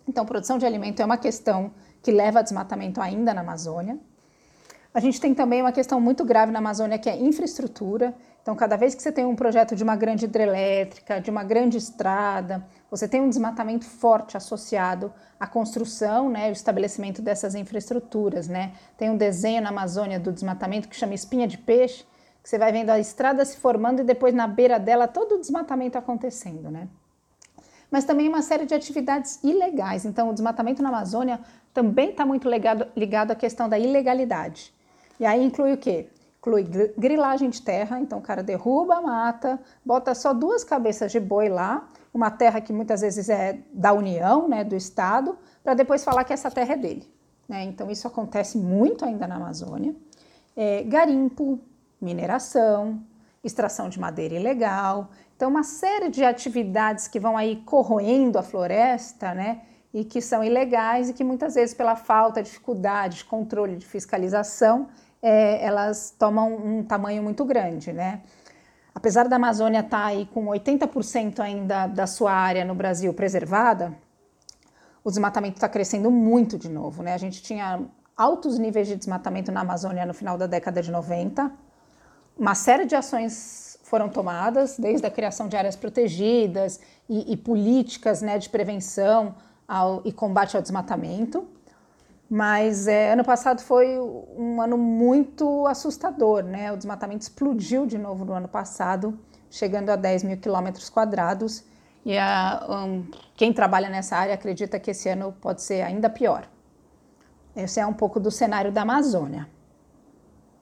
Então, 0.09 0.25
produção 0.25 0.59
de 0.59 0.65
alimento 0.65 1.03
é 1.03 1.05
uma 1.05 1.19
questão 1.19 1.73
que 2.01 2.13
leva 2.13 2.39
a 2.39 2.43
desmatamento 2.43 3.01
ainda 3.01 3.35
na 3.35 3.41
Amazônia. 3.41 3.99
A 4.95 5.01
gente 5.01 5.21
tem 5.21 5.35
também 5.35 5.61
uma 5.61 5.73
questão 5.73 6.01
muito 6.01 6.25
grave 6.25 6.53
na 6.53 6.61
Amazônia 6.61 6.99
que 6.99 7.11
é 7.11 7.17
infraestrutura. 7.17 8.15
Então, 8.41 8.55
cada 8.55 8.77
vez 8.77 8.95
que 8.95 9.03
você 9.03 9.11
tem 9.11 9.27
um 9.27 9.35
projeto 9.35 9.75
de 9.75 9.83
uma 9.83 9.97
grande 9.97 10.25
hidrelétrica, 10.25 11.21
de 11.21 11.31
uma 11.31 11.43
grande 11.43 11.77
estrada, 11.77 12.65
você 12.91 13.09
tem 13.09 13.21
um 13.21 13.29
desmatamento 13.29 13.85
forte 13.85 14.37
associado 14.37 15.13
à 15.39 15.47
construção, 15.47 16.31
né, 16.31 16.49
o 16.49 16.53
estabelecimento 16.53 17.21
dessas 17.21 17.55
infraestruturas, 17.55 18.49
né? 18.49 18.73
Tem 18.97 19.11
um 19.11 19.17
desenho 19.17 19.61
na 19.61 19.71
Amazônia 19.71 20.21
do 20.21 20.33
desmatamento 20.33 20.89
que 20.89 20.97
chama 20.97 21.15
espinha 21.15 21.47
de 21.47 21.59
peixe, 21.59 22.05
que 22.43 22.49
você 22.49 22.59
vai 22.59 22.71
vendo 22.71 22.91
a 22.91 22.99
estrada 22.99 23.45
se 23.45 23.57
formando 23.57 24.01
e 24.01 24.05
depois 24.05 24.33
na 24.33 24.47
beira 24.47 24.79
dela 24.79 25.09
todo 25.09 25.35
o 25.35 25.41
desmatamento 25.41 25.99
acontecendo, 25.99 26.71
né? 26.71 26.89
Mas 27.91 28.05
também 28.05 28.29
uma 28.29 28.43
série 28.43 28.67
de 28.67 28.75
atividades 28.75 29.43
ilegais. 29.43 30.05
Então, 30.05 30.31
o 30.31 30.33
desmatamento 30.33 30.83
na 30.83 30.89
Amazônia 30.89 31.41
também 31.73 32.11
está 32.11 32.27
muito 32.27 32.49
ligado, 32.49 32.87
ligado 32.97 33.31
à 33.31 33.35
questão 33.35 33.69
da 33.69 33.79
ilegalidade. 33.79 34.75
E 35.19 35.27
aí 35.27 35.45
inclui 35.45 35.73
o 35.73 35.77
quê? 35.77 36.09
inclui 36.47 36.63
grilagem 36.97 37.51
de 37.51 37.61
terra, 37.61 37.99
então 37.99 38.19
o 38.19 38.23
cara 38.23 38.43
derruba 38.43 38.97
a 38.97 39.03
mata, 39.03 39.59
bota 39.85 40.15
só 40.15 40.33
duas 40.33 40.63
cabeças 40.63 41.11
de 41.11 41.19
boi 41.19 41.49
lá, 41.49 41.89
uma 42.13 42.31
terra 42.31 42.61
que 42.61 42.73
muitas 42.73 43.01
vezes 43.01 43.29
é 43.29 43.59
da 43.73 43.93
União, 43.93 44.49
né, 44.49 44.65
do 44.65 44.75
Estado, 44.75 45.39
para 45.63 45.75
depois 45.75 46.05
falar 46.05 46.25
que 46.25 46.33
essa 46.33 46.51
terra 46.51 46.75
é 46.75 46.77
dele. 46.77 47.17
Né? 47.49 47.65
Então 47.65 47.91
isso 47.91 48.07
acontece 48.07 48.59
muito 48.59 49.05
ainda 49.05 49.27
na 49.27 49.37
Amazônia. 49.37 49.95
É, 50.57 50.83
garimpo, 50.85 51.61
mineração, 52.01 53.03
extração 53.45 53.89
de 53.89 54.01
madeira 54.01 54.35
ilegal. 54.35 55.11
Então 55.37 55.49
uma 55.51 55.63
série 55.63 56.09
de 56.09 56.25
atividades 56.25 57.07
que 57.07 57.21
vão 57.21 57.37
aí 57.37 57.57
corroendo 57.65 58.39
a 58.39 58.43
floresta, 58.43 59.35
né? 59.35 59.63
E 59.93 60.05
que 60.05 60.21
são 60.21 60.45
ilegais 60.45 61.09
e 61.09 61.13
que 61.13 61.25
muitas 61.25 61.55
vezes 61.55 61.75
pela 61.75 61.97
falta, 61.97 62.43
dificuldade 62.43 63.19
de 63.19 63.25
controle, 63.25 63.77
de 63.77 63.87
fiscalização, 63.87 64.89
é, 65.23 65.65
elas 65.65 66.15
tomam 66.19 66.55
um 66.55 66.83
tamanho 66.83 67.23
muito 67.23 67.45
grande, 67.45 67.93
né? 67.93 68.23
Apesar 68.97 69.29
da 69.29 69.37
Amazônia 69.37 69.81
estar 69.81 69.99
tá 69.99 70.07
aí 70.07 70.25
com 70.33 70.47
80% 70.47 71.41
ainda 71.41 71.87
da 71.87 72.07
sua 72.07 72.33
área 72.33 72.65
no 72.65 72.75
Brasil 72.75 73.13
preservada, 73.13 73.95
o 75.05 75.11
desmatamento 75.11 75.57
está 75.57 75.69
crescendo 75.69 76.11
muito 76.11 76.57
de 76.57 76.71
novo, 76.71 77.03
né? 77.03 77.13
A 77.13 77.19
gente 77.19 77.43
tinha 77.43 77.79
altos 78.17 78.59
níveis 78.59 78.89
de 78.89 78.97
desmatamento 78.97 79.53
na 79.53 79.61
Amazônia 79.61 80.07
no 80.07 80.15
final 80.15 80.39
da 80.39 80.47
década 80.47 80.81
de 80.81 80.91
90, 80.91 81.53
uma 82.39 82.55
série 82.55 82.87
de 82.87 82.97
ações 82.97 83.79
foram 83.83 84.09
tomadas, 84.09 84.79
desde 84.79 85.07
a 85.07 85.11
criação 85.11 85.47
de 85.47 85.59
áreas 85.59 85.77
protegidas 85.77 86.81
e, 87.07 87.35
e 87.35 87.37
políticas 87.37 88.23
né, 88.23 88.39
de 88.39 88.49
prevenção 88.49 89.35
ao, 89.69 90.01
e 90.07 90.11
combate 90.13 90.57
ao 90.57 90.63
desmatamento. 90.63 91.47
Mas 92.29 92.89
é, 92.89 93.13
ano 93.13 93.25
passado 93.25 93.61
foi 93.63 93.99
um 93.99 94.61
ano 94.61 94.77
muito 94.77 95.67
assustador, 95.67 96.43
né? 96.43 96.73
O 96.73 96.77
desmatamento 96.77 97.23
explodiu 97.23 97.87
de 97.87 97.97
novo 97.97 98.25
no 98.25 98.33
ano 98.33 98.49
passado, 98.49 99.17
chegando 99.49 99.91
a 99.91 99.97
10 99.97 100.25
mil 100.25 100.37
quilômetros 100.37 100.91
quadrados. 100.91 101.65
E 102.05 102.19
a, 102.19 102.67
um, 102.69 103.09
quem 103.37 103.53
trabalha 103.53 103.89
nessa 103.89 104.17
área 104.17 104.35
acredita 104.35 104.79
que 104.81 104.91
esse 104.91 105.09
ano 105.09 105.35
pode 105.41 105.63
ser 105.63 105.83
ainda 105.83 106.11
pior. 106.11 106.49
Esse 107.55 107.79
é 107.79 107.87
um 107.87 107.95
pouco 107.95 108.19
do 108.19 108.31
cenário 108.31 108.73
da 108.73 108.83
Amazônia. 108.83 109.49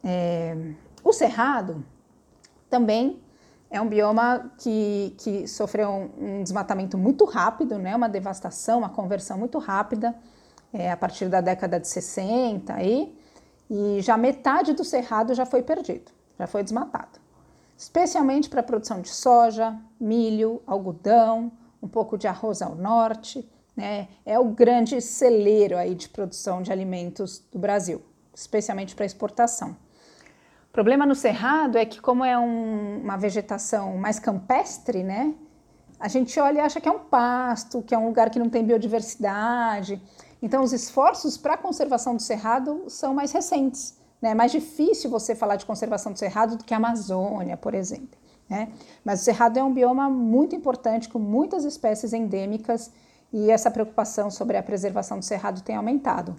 É, 0.03 0.55
o 1.03 1.13
Cerrado 1.15 1.83
também 2.69 3.23
é 3.71 3.81
um 3.81 3.89
bioma 3.89 4.53
que, 4.59 5.15
que 5.19 5.49
sofreu 5.49 5.89
um, 5.89 6.39
um 6.39 6.43
desmatamento 6.43 6.99
muito 6.99 7.25
rápido, 7.25 7.79
né? 7.79 7.97
uma 7.97 8.09
devastação, 8.09 8.79
uma 8.81 8.91
conversão 8.91 9.39
muito 9.39 9.59
rápida 9.59 10.15
é, 10.75 10.91
a 10.91 10.97
partir 10.97 11.29
da 11.29 11.41
década 11.41 11.79
de 11.79 11.87
60 11.87 12.75
aí, 12.75 13.17
e 13.71 14.01
já 14.03 14.17
metade 14.17 14.73
do 14.73 14.85
cerrado 14.85 15.33
já 15.33 15.47
foi 15.47 15.63
perdido, 15.63 16.11
já 16.39 16.47
foi 16.47 16.63
desmatado. 16.63 17.21
Especialmente 17.79 18.51
para 18.51 18.61
a 18.61 18.65
produção 18.65 19.01
de 19.01 19.09
soja, 19.09 19.77
milho, 19.99 20.61
algodão, 20.67 21.51
um 21.83 21.89
pouco 21.89 22.19
de 22.19 22.27
arroz 22.27 22.61
ao 22.61 22.75
norte, 22.75 23.49
né? 23.77 24.09
É 24.25 24.39
o 24.39 24.45
grande 24.45 25.01
celeiro 25.01 25.77
aí 25.77 25.95
de 25.95 26.09
produção 26.09 26.63
de 26.63 26.73
alimentos 26.73 27.43
do 27.53 27.59
Brasil, 27.59 28.03
especialmente 28.35 28.95
para 28.95 29.05
exportação. 29.05 29.77
O 30.69 30.73
problema 30.73 31.07
no 31.07 31.15
cerrado 31.15 31.79
é 31.79 31.85
que 31.85 32.01
como 32.01 32.25
é 32.25 32.39
um, 32.39 33.01
uma 33.03 33.17
vegetação 33.17 33.97
mais 33.97 34.19
campestre, 34.19 35.03
né? 35.03 35.35
A 35.99 36.09
gente 36.09 36.39
olha 36.39 36.59
e 36.59 36.61
acha 36.61 36.81
que 36.81 36.89
é 36.89 36.93
um 36.93 36.99
pasto, 36.99 37.83
que 37.83 37.95
é 37.95 37.99
um 37.99 38.07
lugar 38.07 38.29
que 38.31 38.39
não 38.39 38.51
tem 38.51 38.65
biodiversidade. 38.65 40.01
Então, 40.45 40.63
os 40.63 40.75
esforços 40.75 41.39
para 41.39 41.55
a 41.55 41.57
conservação 41.57 42.15
do 42.15 42.21
cerrado 42.21 42.85
são 42.89 43.15
mais 43.15 43.33
recentes. 43.33 43.97
Né? 44.21 44.33
É 44.33 44.35
mais 44.35 44.53
difícil 44.53 45.09
você 45.09 45.35
falar 45.35 45.57
de 45.57 45.65
conservação 45.65 46.13
do 46.13 46.19
cerrado 46.19 46.59
do 46.59 46.65
que 46.65 46.75
a 46.75 46.77
Amazônia, 46.77 47.57
por 47.57 47.73
exemplo. 47.73 48.19
Né? 48.47 48.69
Mas 49.03 49.23
o 49.23 49.25
cerrado 49.25 49.59
é 49.59 49.65
um 49.65 49.73
bioma 49.73 50.11
muito 50.11 50.55
importante, 50.55 51.09
com 51.09 51.19
muitas 51.19 51.65
espécies 51.65 52.13
endêmicas, 52.13 52.93
e 53.33 53.51
essa 53.51 53.71
preocupação 53.71 54.31
sobre 54.31 54.59
a 54.59 54.63
preservação 54.63 55.19
do 55.19 55.25
cerrado 55.25 55.63
tem 55.63 55.77
aumentado. 55.77 56.37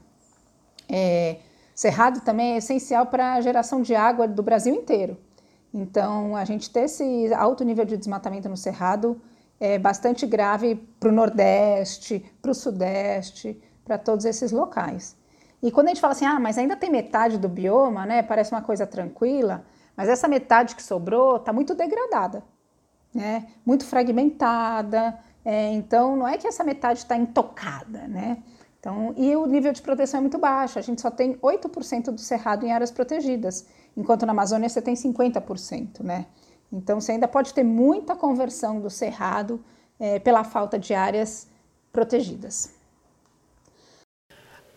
É, 0.88 1.38
cerrado 1.74 2.22
também 2.22 2.54
é 2.54 2.58
essencial 2.58 3.08
para 3.08 3.34
a 3.34 3.42
geração 3.42 3.82
de 3.82 3.96
água 3.96 4.28
do 4.28 4.44
Brasil 4.44 4.76
inteiro. 4.76 5.18
Então, 5.74 6.36
a 6.36 6.46
gente 6.46 6.70
ter 6.70 6.82
esse 6.82 7.34
alto 7.34 7.64
nível 7.64 7.86
de 7.86 7.98
desmatamento 7.98 8.48
no 8.48 8.56
cerrado 8.56 9.20
é 9.60 9.80
bastante 9.80 10.28
grave 10.28 10.76
para 11.00 11.10
o 11.10 11.12
Nordeste, 11.12 12.24
para 12.40 12.52
o 12.52 12.54
Sudeste, 12.54 13.60
para 13.86 13.98
todos 13.98 14.26
esses 14.26 14.52
locais. 14.52 15.16
E 15.62 15.72
quando 15.72 15.88
a 15.88 15.90
gente 15.92 16.02
fala 16.02 16.14
assim, 16.14 16.26
ah, 16.26 16.40
mas 16.40 16.58
ainda 16.58 16.76
tem 16.76 16.90
metade 16.90 17.38
do 17.38 17.48
bioma, 17.48 18.06
né? 18.06 18.22
Parece 18.22 18.52
uma 18.52 18.62
coisa 18.62 18.86
tranquila, 18.86 19.66
mas 19.96 20.10
essa 20.10 20.28
metade 20.28 20.76
que 20.76 20.84
sobrou 20.84 21.38
está 21.38 21.54
muito 21.54 21.74
degradada, 21.74 22.44
né? 23.14 23.48
Muito 23.66 23.86
fragmentada. 23.86 25.18
É, 25.44 25.72
então, 25.72 26.18
não 26.18 26.28
é 26.28 26.38
que 26.38 26.48
essa 26.48 26.64
metade 26.64 27.00
está 27.00 27.16
intocada, 27.16 28.08
né? 28.08 28.44
Então, 28.80 29.14
e 29.18 29.36
o 29.36 29.48
nível 29.48 29.72
de 29.72 29.82
proteção 29.82 30.20
é 30.20 30.22
muito 30.22 30.38
baixo. 30.38 30.78
A 30.78 30.82
gente 30.82 31.02
só 31.02 31.10
tem 31.10 31.36
8% 31.38 32.12
do 32.12 32.20
cerrado 32.20 32.66
em 32.66 32.72
áreas 32.72 32.92
protegidas, 32.92 33.66
enquanto 33.98 34.26
na 34.26 34.32
Amazônia 34.32 34.70
você 34.70 34.82
tem 34.82 34.94
50%, 34.94 36.04
né? 36.04 36.28
Então, 36.72 37.00
você 37.00 37.14
ainda 37.14 37.28
pode 37.28 37.54
ter 37.54 37.64
muita 37.64 38.16
conversão 38.16 38.80
do 38.80 38.90
cerrado 38.90 39.64
é, 40.00 40.20
pela 40.20 40.44
falta 40.44 40.78
de 40.78 40.94
áreas 40.94 41.48
protegidas. 41.92 42.75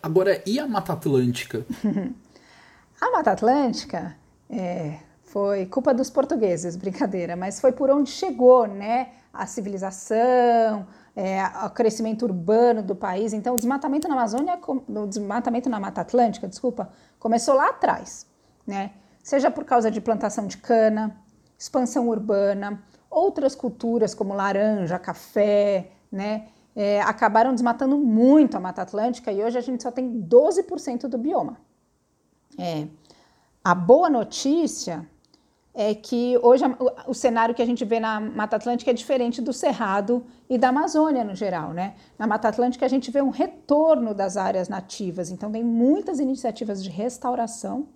Agora, 0.03 0.43
e 0.47 0.59
a 0.59 0.67
Mata 0.67 0.93
Atlântica? 0.93 1.67
a 3.01 3.11
Mata 3.11 3.33
Atlântica 3.33 4.17
é, 4.49 4.99
foi 5.25 5.67
culpa 5.67 5.93
dos 5.93 6.09
portugueses, 6.09 6.77
brincadeira, 6.77 7.37
mas 7.37 7.61
foi 7.61 7.73
por 7.73 7.91
onde 7.91 8.11
chegou, 8.11 8.67
né? 8.67 9.11
A 9.33 9.47
civilização, 9.47 10.87
é, 11.15 11.45
o 11.65 11.71
crescimento 11.71 12.23
urbano 12.25 12.83
do 12.83 12.95
país. 12.95 13.33
Então, 13.33 13.55
o 13.55 13.57
desmatamento 13.57 14.09
na 14.09 14.15
Amazônia, 14.15 14.59
o 14.67 15.07
desmatamento 15.07 15.69
na 15.69 15.79
Mata 15.79 16.01
Atlântica, 16.01 16.49
desculpa, 16.49 16.91
começou 17.19 17.55
lá 17.55 17.69
atrás, 17.71 18.27
né? 18.67 18.93
Seja 19.23 19.51
por 19.51 19.65
causa 19.65 19.91
de 19.91 20.01
plantação 20.01 20.47
de 20.47 20.57
cana, 20.57 21.17
expansão 21.59 22.09
urbana, 22.09 22.83
outras 23.11 23.55
culturas 23.55 24.15
como 24.15 24.33
laranja, 24.33 24.99
café, 24.99 25.91
né? 26.11 26.49
É, 26.79 27.01
acabaram 27.01 27.53
desmatando 27.53 27.99
muito 27.99 28.57
a 28.57 28.61
Mata 28.61 28.83
Atlântica 28.83 29.33
e 29.33 29.43
hoje 29.43 29.59
a 29.59 29.61
gente 29.61 29.83
só 29.83 29.91
tem 29.91 30.23
12% 30.23 31.09
do 31.09 31.19
bioma. 31.19 31.59
É, 32.57 32.87
a 33.65 33.75
boa 33.75 34.09
notícia 34.09 35.05
é 35.75 35.93
que 35.93 36.39
hoje 36.41 36.65
o, 37.09 37.13
cenário 37.13 37.53
que 37.53 37.61
a 37.61 37.67
gente 37.67 37.85
vê 37.85 37.99
na 37.99 38.21
Mata 38.21 38.55
Atlântica 38.55 38.93
é 38.93 38.95
diferente 38.95 39.43
do 39.43 39.53
Cerrado 39.53 40.25
e 40.49 40.57
da 40.57 40.69
Amazônia 40.69 41.25
no 41.25 41.35
geral, 41.35 41.73
né? 41.73 41.97
Na 42.17 42.29
Mata 42.29 42.47
Atlântica 42.47 42.87
a 42.87 42.89
gente 42.89 43.11
vê 43.11 43.21
um 43.21 43.31
retorno 43.31 44.15
das 44.15 44.37
áreas 44.37 44.69
nativas, 44.69 45.33
então 45.33 45.51
tem 45.51 45.65
muitas 45.65 46.21
iniciativas 46.21 46.81
de 46.81 46.91
restauração 46.91 47.89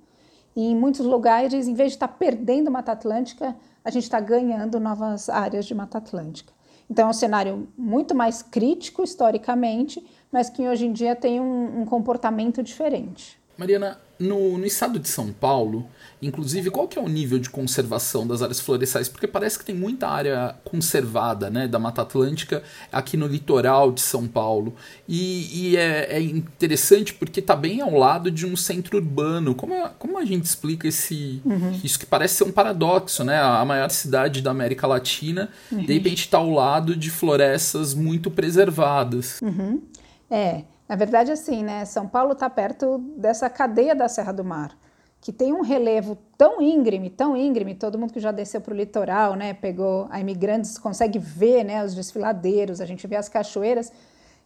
e 0.56 0.72
em 0.72 0.76
muitos 0.76 1.06
lugares, 1.06 1.68
em 1.68 1.74
vez 1.74 1.90
de 1.90 1.96
estar 1.98 2.08
perdendo 2.08 2.68
Mata 2.68 2.90
Atlântica, 2.90 3.54
a 3.84 3.90
gente 3.90 4.02
está 4.02 4.18
ganhando 4.18 4.80
novas 4.80 5.28
áreas 5.28 5.66
de 5.66 5.74
Mata 5.74 5.98
Atlântica. 5.98 6.52
Então 6.92 7.06
é 7.06 7.08
um 7.08 7.14
cenário 7.14 7.66
muito 7.74 8.14
mais 8.14 8.42
crítico 8.42 9.02
historicamente, 9.02 10.04
mas 10.30 10.50
que 10.50 10.68
hoje 10.68 10.84
em 10.84 10.92
dia 10.92 11.16
tem 11.16 11.40
um, 11.40 11.80
um 11.80 11.86
comportamento 11.86 12.62
diferente. 12.62 13.40
Mariana, 13.56 13.98
no, 14.22 14.56
no, 14.58 14.66
estado 14.66 14.98
de 14.98 15.08
São 15.08 15.32
Paulo, 15.32 15.86
inclusive, 16.20 16.70
qual 16.70 16.86
que 16.86 16.98
é 16.98 17.02
o 17.02 17.08
nível 17.08 17.38
de 17.38 17.50
conservação 17.50 18.26
das 18.26 18.42
áreas 18.42 18.60
florestais? 18.60 19.08
Porque 19.08 19.26
parece 19.26 19.58
que 19.58 19.64
tem 19.64 19.74
muita 19.74 20.08
área 20.08 20.54
conservada 20.64 21.50
né, 21.50 21.66
da 21.66 21.78
Mata 21.78 22.02
Atlântica 22.02 22.62
aqui 22.90 23.16
no 23.16 23.26
litoral 23.26 23.90
de 23.90 24.00
São 24.00 24.26
Paulo. 24.28 24.74
E, 25.08 25.70
e 25.72 25.76
é, 25.76 26.16
é, 26.16 26.20
interessante 26.20 27.12
porque 27.12 27.40
está 27.40 27.56
bem 27.56 27.80
ao 27.80 27.94
lado 27.94 28.30
de 28.30 28.46
um 28.46 28.56
centro 28.56 28.96
urbano. 28.96 29.54
Como, 29.54 29.74
a, 29.74 29.88
como 29.90 30.18
a 30.18 30.24
gente 30.24 30.44
explica 30.44 30.86
esse, 30.86 31.42
uhum. 31.44 31.80
isso 31.82 31.98
que 31.98 32.06
parece 32.06 32.36
ser 32.36 32.44
um 32.44 32.52
paradoxo, 32.52 33.24
né? 33.24 33.40
A 33.40 33.64
maior 33.64 33.90
cidade 33.90 34.40
da 34.40 34.50
América 34.50 34.86
Latina, 34.86 35.48
uhum. 35.70 35.84
de 35.84 35.92
repente 35.92 36.20
está 36.20 36.38
ao 36.38 36.50
lado 36.50 36.94
de 36.94 37.10
florestas 37.10 37.94
muito 37.94 38.30
preservadas. 38.30 39.40
Uhum. 39.42 39.82
É, 40.30 40.62
na 40.88 40.96
verdade, 40.96 41.30
assim, 41.30 41.62
né? 41.62 41.84
São 41.84 42.06
Paulo 42.06 42.32
está 42.32 42.50
perto 42.50 42.98
dessa 43.16 43.48
cadeia 43.48 43.94
da 43.94 44.08
Serra 44.08 44.32
do 44.32 44.44
Mar, 44.44 44.76
que 45.20 45.32
tem 45.32 45.52
um 45.52 45.62
relevo 45.62 46.18
tão 46.36 46.60
íngreme, 46.60 47.08
tão 47.08 47.36
íngreme. 47.36 47.74
Todo 47.74 47.98
mundo 47.98 48.12
que 48.12 48.20
já 48.20 48.32
desceu 48.32 48.60
para 48.60 48.74
o 48.74 48.76
litoral, 48.76 49.34
né? 49.34 49.54
Pegou 49.54 50.06
a 50.10 50.20
imigrantes, 50.20 50.76
consegue 50.76 51.18
ver, 51.18 51.64
né? 51.64 51.84
Os 51.84 51.94
desfiladeiros, 51.94 52.80
a 52.80 52.86
gente 52.86 53.06
vê 53.06 53.16
as 53.16 53.28
cachoeiras, 53.28 53.92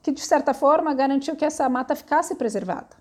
que 0.03 0.13
de 0.13 0.21
certa 0.21 0.53
forma 0.53 0.93
garantiu 0.95 1.35
que 1.35 1.45
essa 1.45 1.69
mata 1.69 1.97
ficasse 1.97 2.35
preservada, 2.35 2.97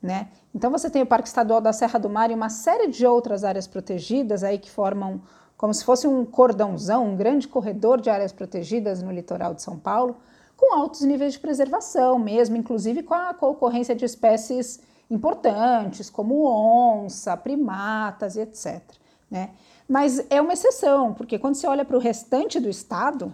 né? 0.00 0.28
Então 0.54 0.70
você 0.70 0.88
tem 0.88 1.02
o 1.02 1.06
Parque 1.06 1.28
Estadual 1.28 1.60
da 1.60 1.72
Serra 1.72 1.98
do 1.98 2.08
Mar 2.08 2.30
e 2.30 2.34
uma 2.34 2.48
série 2.48 2.86
de 2.86 3.04
outras 3.04 3.44
áreas 3.44 3.66
protegidas 3.66 4.42
aí 4.44 4.58
que 4.58 4.70
formam 4.70 5.20
como 5.56 5.74
se 5.74 5.84
fosse 5.84 6.06
um 6.06 6.24
cordãozão, 6.24 7.06
um 7.06 7.16
grande 7.16 7.48
corredor 7.48 8.00
de 8.00 8.08
áreas 8.08 8.32
protegidas 8.32 9.02
no 9.02 9.10
litoral 9.10 9.54
de 9.54 9.62
São 9.62 9.78
Paulo 9.78 10.16
com 10.56 10.74
altos 10.74 11.02
níveis 11.02 11.34
de 11.34 11.38
preservação 11.38 12.18
mesmo, 12.18 12.56
inclusive 12.56 13.02
com 13.02 13.14
a, 13.14 13.34
com 13.34 13.46
a 13.46 13.50
ocorrência 13.50 13.94
de 13.94 14.04
espécies 14.04 14.80
importantes, 15.10 16.10
como 16.10 16.46
onça, 16.46 17.36
primatas 17.36 18.36
e 18.36 18.40
etc. 18.40 18.82
Né? 19.30 19.50
Mas 19.88 20.24
é 20.30 20.40
uma 20.40 20.52
exceção, 20.52 21.14
porque 21.14 21.38
quando 21.38 21.54
você 21.54 21.66
olha 21.66 21.84
para 21.84 21.96
o 21.96 22.00
restante 22.00 22.58
do 22.58 22.68
estado, 22.68 23.32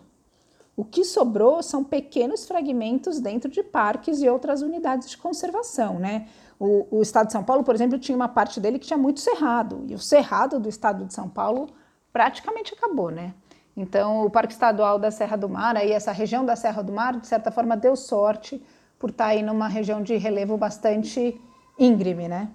o 0.77 0.85
que 0.85 1.05
sobrou 1.05 1.63
são 1.63 1.85
pequenos 1.85 2.45
fragmentos 2.45 3.21
dentro 3.21 3.51
de 3.51 3.63
parques 3.63 4.21
e 4.21 4.29
outras 4.29 4.63
unidades 4.63 5.11
de 5.11 5.17
conservação. 5.17 5.99
Né? 5.99 6.29
O, 6.59 6.99
o 6.99 7.03
estado 7.03 7.27
de 7.27 7.33
São 7.33 7.45
Paulo, 7.45 7.63
por 7.63 7.75
exemplo, 7.75 7.99
tinha 7.99 8.17
uma 8.17 8.29
parte 8.29 8.61
dele 8.61 8.79
que 8.79 8.87
tinha 8.87 8.99
muito 8.99 9.21
cerrado, 9.21 9.85
e 9.87 9.95
o 9.95 9.99
cerrado 9.99 10.59
do 10.59 10.69
estado 10.69 11.05
de 11.05 11.15
São 11.15 11.29
Paulo 11.29 11.69
praticamente 12.13 12.75
acabou. 12.75 13.11
Né? 13.11 13.35
Então, 13.77 14.27
o 14.27 14.31
Parque 14.31 14.53
Estadual 14.53 14.99
da 14.99 15.11
Serra 15.11 15.37
do 15.37 15.49
Mar, 15.49 15.77
aí 15.77 15.93
essa 15.93 16.13
região 16.13 16.45
da 16.45 16.55
Serra 16.55 16.83
do 16.83 16.93
Mar, 16.93 17.19
de 17.19 17.27
certa 17.27 17.51
forma, 17.51 17.77
deu 17.77 17.97
sorte 17.97 18.63
por 18.99 19.11
estar 19.11 19.27
aí 19.27 19.43
numa 19.43 19.67
região 19.67 20.03
de 20.03 20.17
relevo 20.17 20.57
bastante 20.57 21.41
íngreme, 21.79 22.29
né? 22.29 22.51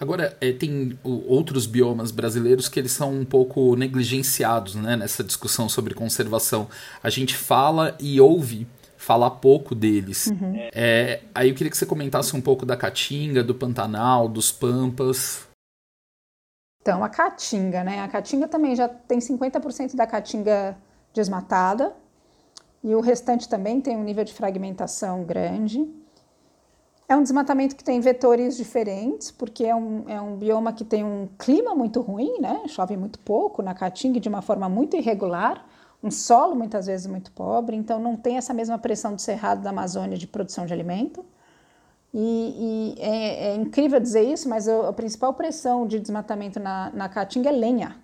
Agora, 0.00 0.36
é, 0.40 0.52
tem 0.52 0.96
outros 1.02 1.66
biomas 1.66 2.12
brasileiros 2.12 2.68
que 2.68 2.78
eles 2.78 2.92
são 2.92 3.12
um 3.12 3.24
pouco 3.24 3.74
negligenciados 3.74 4.76
né, 4.76 4.96
nessa 4.96 5.24
discussão 5.24 5.68
sobre 5.68 5.92
conservação. 5.92 6.68
A 7.02 7.10
gente 7.10 7.36
fala 7.36 7.96
e 7.98 8.20
ouve 8.20 8.64
falar 8.96 9.30
pouco 9.30 9.74
deles. 9.74 10.28
Uhum. 10.28 10.54
É, 10.72 11.22
aí 11.34 11.48
eu 11.48 11.54
queria 11.54 11.70
que 11.70 11.76
você 11.76 11.86
comentasse 11.86 12.36
um 12.36 12.40
pouco 12.40 12.64
da 12.64 12.76
Caatinga, 12.76 13.42
do 13.42 13.56
Pantanal, 13.56 14.28
dos 14.28 14.52
Pampas. 14.52 15.47
Então, 16.88 17.04
a 17.04 17.08
caatinga, 17.10 17.84
né? 17.84 18.00
A 18.00 18.08
caatinga 18.08 18.48
também 18.48 18.74
já 18.74 18.88
tem 18.88 19.18
50% 19.18 19.94
da 19.94 20.06
caatinga 20.06 20.74
desmatada 21.12 21.94
e 22.82 22.94
o 22.94 23.00
restante 23.02 23.46
também 23.46 23.78
tem 23.78 23.94
um 23.94 24.02
nível 24.02 24.24
de 24.24 24.32
fragmentação 24.32 25.22
grande. 25.22 25.86
É 27.06 27.14
um 27.14 27.22
desmatamento 27.22 27.76
que 27.76 27.84
tem 27.84 28.00
vetores 28.00 28.56
diferentes, 28.56 29.30
porque 29.30 29.66
é 29.66 29.76
um, 29.76 30.08
é 30.08 30.18
um 30.18 30.38
bioma 30.38 30.72
que 30.72 30.82
tem 30.82 31.04
um 31.04 31.28
clima 31.38 31.74
muito 31.74 32.00
ruim, 32.00 32.40
né? 32.40 32.62
Chove 32.68 32.96
muito 32.96 33.18
pouco 33.18 33.60
na 33.60 33.74
Caatinga 33.74 34.18
de 34.18 34.30
uma 34.30 34.40
forma 34.40 34.66
muito 34.66 34.96
irregular, 34.96 35.66
um 36.02 36.10
solo 36.10 36.56
muitas 36.56 36.86
vezes 36.86 37.06
muito 37.06 37.30
pobre, 37.32 37.76
então 37.76 38.00
não 38.00 38.16
tem 38.16 38.38
essa 38.38 38.54
mesma 38.54 38.78
pressão 38.78 39.14
do 39.14 39.20
cerrado 39.20 39.60
da 39.60 39.68
Amazônia 39.68 40.16
de 40.16 40.26
produção 40.26 40.64
de 40.64 40.72
alimento. 40.72 41.22
E, 42.12 42.94
e 42.96 43.00
é, 43.00 43.48
é, 43.48 43.54
incrível 43.54 44.00
dizer 44.00 44.22
isso, 44.22 44.48
mas 44.48 44.68
a, 44.68 44.92
principal 44.92 45.34
pressão 45.34 45.86
de 45.86 46.00
desmatamento 46.00 46.58
na, 46.58 46.90
na 46.94 47.08
Caatinga 47.08 47.50
é 47.50 47.52
lenha. 47.52 47.96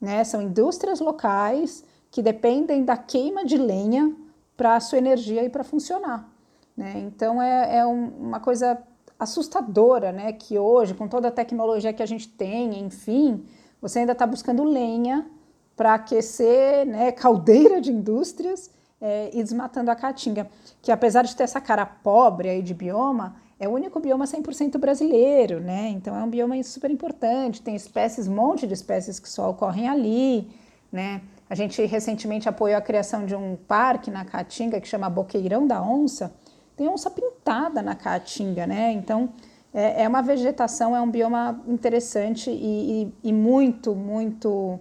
Né? 0.00 0.24
São 0.24 0.42
indústrias 0.42 1.00
locais 1.00 1.84
que 2.10 2.22
dependem 2.22 2.84
da 2.84 2.96
queima 2.96 3.44
de 3.44 3.56
lenha 3.56 4.14
para 4.56 4.76
a 4.76 4.80
sua 4.80 4.98
energia 4.98 5.44
e 5.44 5.48
para 5.48 5.62
funcionar. 5.62 6.28
Né? 6.76 7.04
Então 7.06 7.40
é, 7.40 7.78
é 7.78 7.86
um, 7.86 8.08
uma 8.18 8.40
coisa 8.40 8.82
assustadora, 9.18 10.12
né? 10.12 10.32
Que 10.32 10.58
hoje, 10.58 10.94
com 10.94 11.08
toda 11.08 11.28
a 11.28 11.30
tecnologia 11.30 11.92
que 11.92 12.02
a 12.02 12.06
gente 12.06 12.28
tem, 12.28 12.78
enfim, 12.80 13.44
você 13.80 14.00
ainda 14.00 14.12
está 14.12 14.26
buscando 14.26 14.62
lenha 14.62 15.26
para 15.74 15.94
aquecer 15.94 16.86
né, 16.86 17.12
caldeira 17.12 17.80
de 17.80 17.92
indústrias 17.92 18.70
é, 19.00 19.30
e 19.32 19.42
desmatando 19.42 19.90
a 19.90 19.96
caatinga, 19.96 20.48
que 20.86 20.92
apesar 20.92 21.22
de 21.22 21.34
ter 21.34 21.42
essa 21.42 21.60
cara 21.60 21.84
pobre 21.84 22.48
aí 22.48 22.62
de 22.62 22.72
bioma, 22.72 23.34
é 23.58 23.66
o 23.66 23.72
único 23.72 23.98
bioma 23.98 24.24
100% 24.24 24.78
brasileiro, 24.78 25.58
né? 25.58 25.88
Então 25.88 26.14
é 26.16 26.22
um 26.22 26.30
bioma 26.30 26.62
super 26.62 26.92
importante, 26.92 27.60
tem 27.60 27.74
espécies, 27.74 28.28
um 28.28 28.34
monte 28.36 28.68
de 28.68 28.74
espécies 28.74 29.18
que 29.18 29.28
só 29.28 29.50
ocorrem 29.50 29.88
ali, 29.88 30.48
né? 30.92 31.22
A 31.50 31.56
gente 31.56 31.84
recentemente 31.84 32.48
apoiou 32.48 32.78
a 32.78 32.80
criação 32.80 33.26
de 33.26 33.34
um 33.34 33.56
parque 33.66 34.12
na 34.12 34.24
Caatinga 34.24 34.80
que 34.80 34.86
chama 34.86 35.10
Boqueirão 35.10 35.66
da 35.66 35.82
Onça. 35.82 36.32
Tem 36.76 36.88
onça 36.88 37.10
pintada 37.10 37.82
na 37.82 37.96
Caatinga, 37.96 38.64
né? 38.64 38.92
Então 38.92 39.30
é, 39.74 40.04
é 40.04 40.08
uma 40.08 40.22
vegetação, 40.22 40.94
é 40.94 41.00
um 41.00 41.10
bioma 41.10 41.64
interessante 41.66 42.48
e, 42.48 43.02
e, 43.24 43.30
e 43.30 43.32
muito, 43.32 43.92
muito 43.92 44.78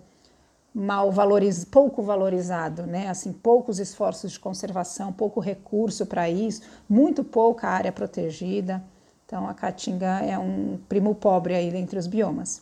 mal 0.75 1.09
valorizado, 1.09 1.67
pouco 1.71 2.03
valorizado, 2.03 2.85
né? 2.85 3.07
Assim, 3.07 3.31
poucos 3.31 3.79
esforços 3.79 4.33
de 4.33 4.39
conservação, 4.39 5.13
pouco 5.13 5.39
recurso 5.39 6.05
para 6.05 6.29
isso, 6.29 6.63
muito 6.89 7.23
pouca 7.23 7.69
área 7.69 7.93
protegida. 7.93 8.83
Então 9.25 9.47
a 9.47 9.53
Caatinga 9.53 10.19
é 10.19 10.37
um 10.37 10.77
primo 10.89 11.15
pobre 11.15 11.55
aí 11.55 11.73
entre 11.77 11.97
os 11.97 12.07
biomas. 12.07 12.61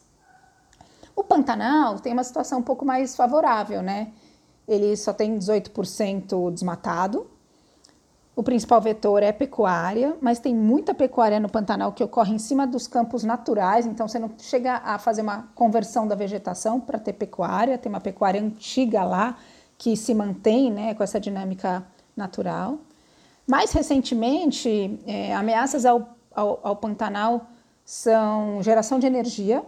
O 1.16 1.24
Pantanal 1.24 2.00
tem 2.00 2.14
uma 2.14 2.24
situação 2.24 2.60
um 2.60 2.64
pouco 2.64 2.86
mais 2.86 3.16
favorável, 3.16 3.82
né? 3.82 4.12
Ele 4.68 4.96
só 4.96 5.12
tem 5.12 5.38
18% 5.38 6.52
desmatado, 6.52 7.28
o 8.36 8.42
principal 8.42 8.82
vetor 8.82 9.22
é 9.22 9.32
pecuária, 9.32 10.18
mas 10.20 10.40
tem 10.40 10.56
muita 10.56 10.94
pecuária 10.94 11.40
no 11.40 11.48
Pantanal 11.48 11.92
que 11.92 12.04
ocorre 12.04 12.34
em 12.34 12.40
cima 12.40 12.66
dos 12.66 12.88
campos 12.88 13.24
naturais, 13.24 13.86
então 13.86 14.08
você 14.08 14.18
não 14.18 14.32
chega 14.40 14.78
a 14.78 14.98
fazer 14.98 15.22
uma 15.22 15.50
conversão 15.54 16.08
da 16.08 16.16
vegetação 16.16 16.80
para 16.80 16.98
ter 16.98 17.14
pecuária, 17.14 17.78
tem 17.78 17.92
uma 17.92 18.02
pecuária 18.02 18.42
antiga 18.42 19.04
lá 19.04 19.38
que 19.78 19.96
se 19.96 20.16
mantém 20.16 20.72
né, 20.72 20.96
com 20.96 21.04
essa 21.04 21.20
dinâmica 21.20 21.86
natural. 22.16 22.80
Mais 23.46 23.72
recentemente, 23.72 25.00
é, 25.06 25.36
ameaças 25.36 25.86
ao, 25.86 26.16
ao, 26.34 26.60
ao 26.64 26.76
Pantanal 26.76 27.46
são 27.86 28.64
geração 28.64 28.98
de 28.98 29.06
energia, 29.06 29.64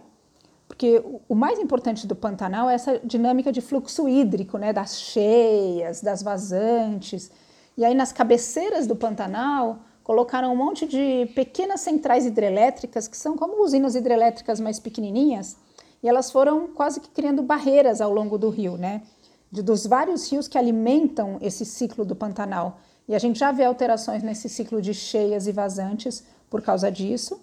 porque 0.66 1.04
o 1.28 1.34
mais 1.36 1.60
importante 1.60 2.04
do 2.04 2.16
Pantanal 2.16 2.68
é 2.68 2.74
essa 2.74 2.98
dinâmica 3.04 3.52
de 3.52 3.60
fluxo 3.60 4.08
hídrico, 4.08 4.58
né, 4.58 4.72
das 4.72 4.98
cheias, 4.98 6.00
das 6.00 6.20
vazantes 6.20 7.30
e 7.76 7.84
aí 7.84 7.94
nas 7.94 8.12
cabeceiras 8.12 8.86
do 8.86 8.96
Pantanal 8.96 9.80
colocaram 10.02 10.52
um 10.52 10.56
monte 10.56 10.86
de 10.86 11.26
pequenas 11.34 11.80
centrais 11.80 12.24
hidrelétricas 12.24 13.08
que 13.08 13.16
são 13.16 13.36
como 13.36 13.62
usinas 13.62 13.94
hidrelétricas 13.94 14.60
mais 14.60 14.78
pequenininhas 14.78 15.56
e 16.02 16.08
elas 16.08 16.30
foram 16.30 16.68
quase 16.68 17.00
que 17.00 17.08
criando 17.08 17.42
barreiras 17.42 18.00
ao 18.00 18.12
longo 18.12 18.38
do 18.38 18.48
rio, 18.48 18.76
né? 18.76 19.02
De, 19.50 19.62
dos 19.62 19.86
vários 19.86 20.30
rios 20.30 20.46
que 20.46 20.56
alimentam 20.56 21.38
esse 21.40 21.64
ciclo 21.64 22.04
do 22.04 22.14
Pantanal. 22.14 22.78
E 23.08 23.14
a 23.14 23.18
gente 23.18 23.38
já 23.38 23.52
vê 23.52 23.64
alterações 23.64 24.22
nesse 24.22 24.48
ciclo 24.48 24.80
de 24.80 24.94
cheias 24.94 25.46
e 25.46 25.52
vazantes 25.52 26.24
por 26.48 26.62
causa 26.62 26.90
disso. 26.90 27.40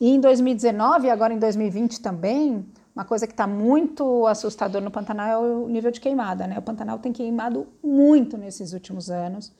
E 0.00 0.10
em 0.10 0.20
2019, 0.20 1.10
agora 1.10 1.32
em 1.32 1.38
2020 1.38 2.00
também, 2.00 2.66
uma 2.94 3.04
coisa 3.04 3.26
que 3.26 3.32
está 3.32 3.46
muito 3.46 4.26
assustador 4.26 4.80
no 4.82 4.90
Pantanal 4.90 5.44
é 5.44 5.48
o 5.48 5.68
nível 5.68 5.90
de 5.90 6.00
queimada, 6.00 6.46
né? 6.46 6.58
O 6.58 6.62
Pantanal 6.62 6.98
tem 6.98 7.12
queimado 7.12 7.66
muito 7.82 8.36
nesses 8.36 8.72
últimos 8.72 9.10
anos. 9.10 9.52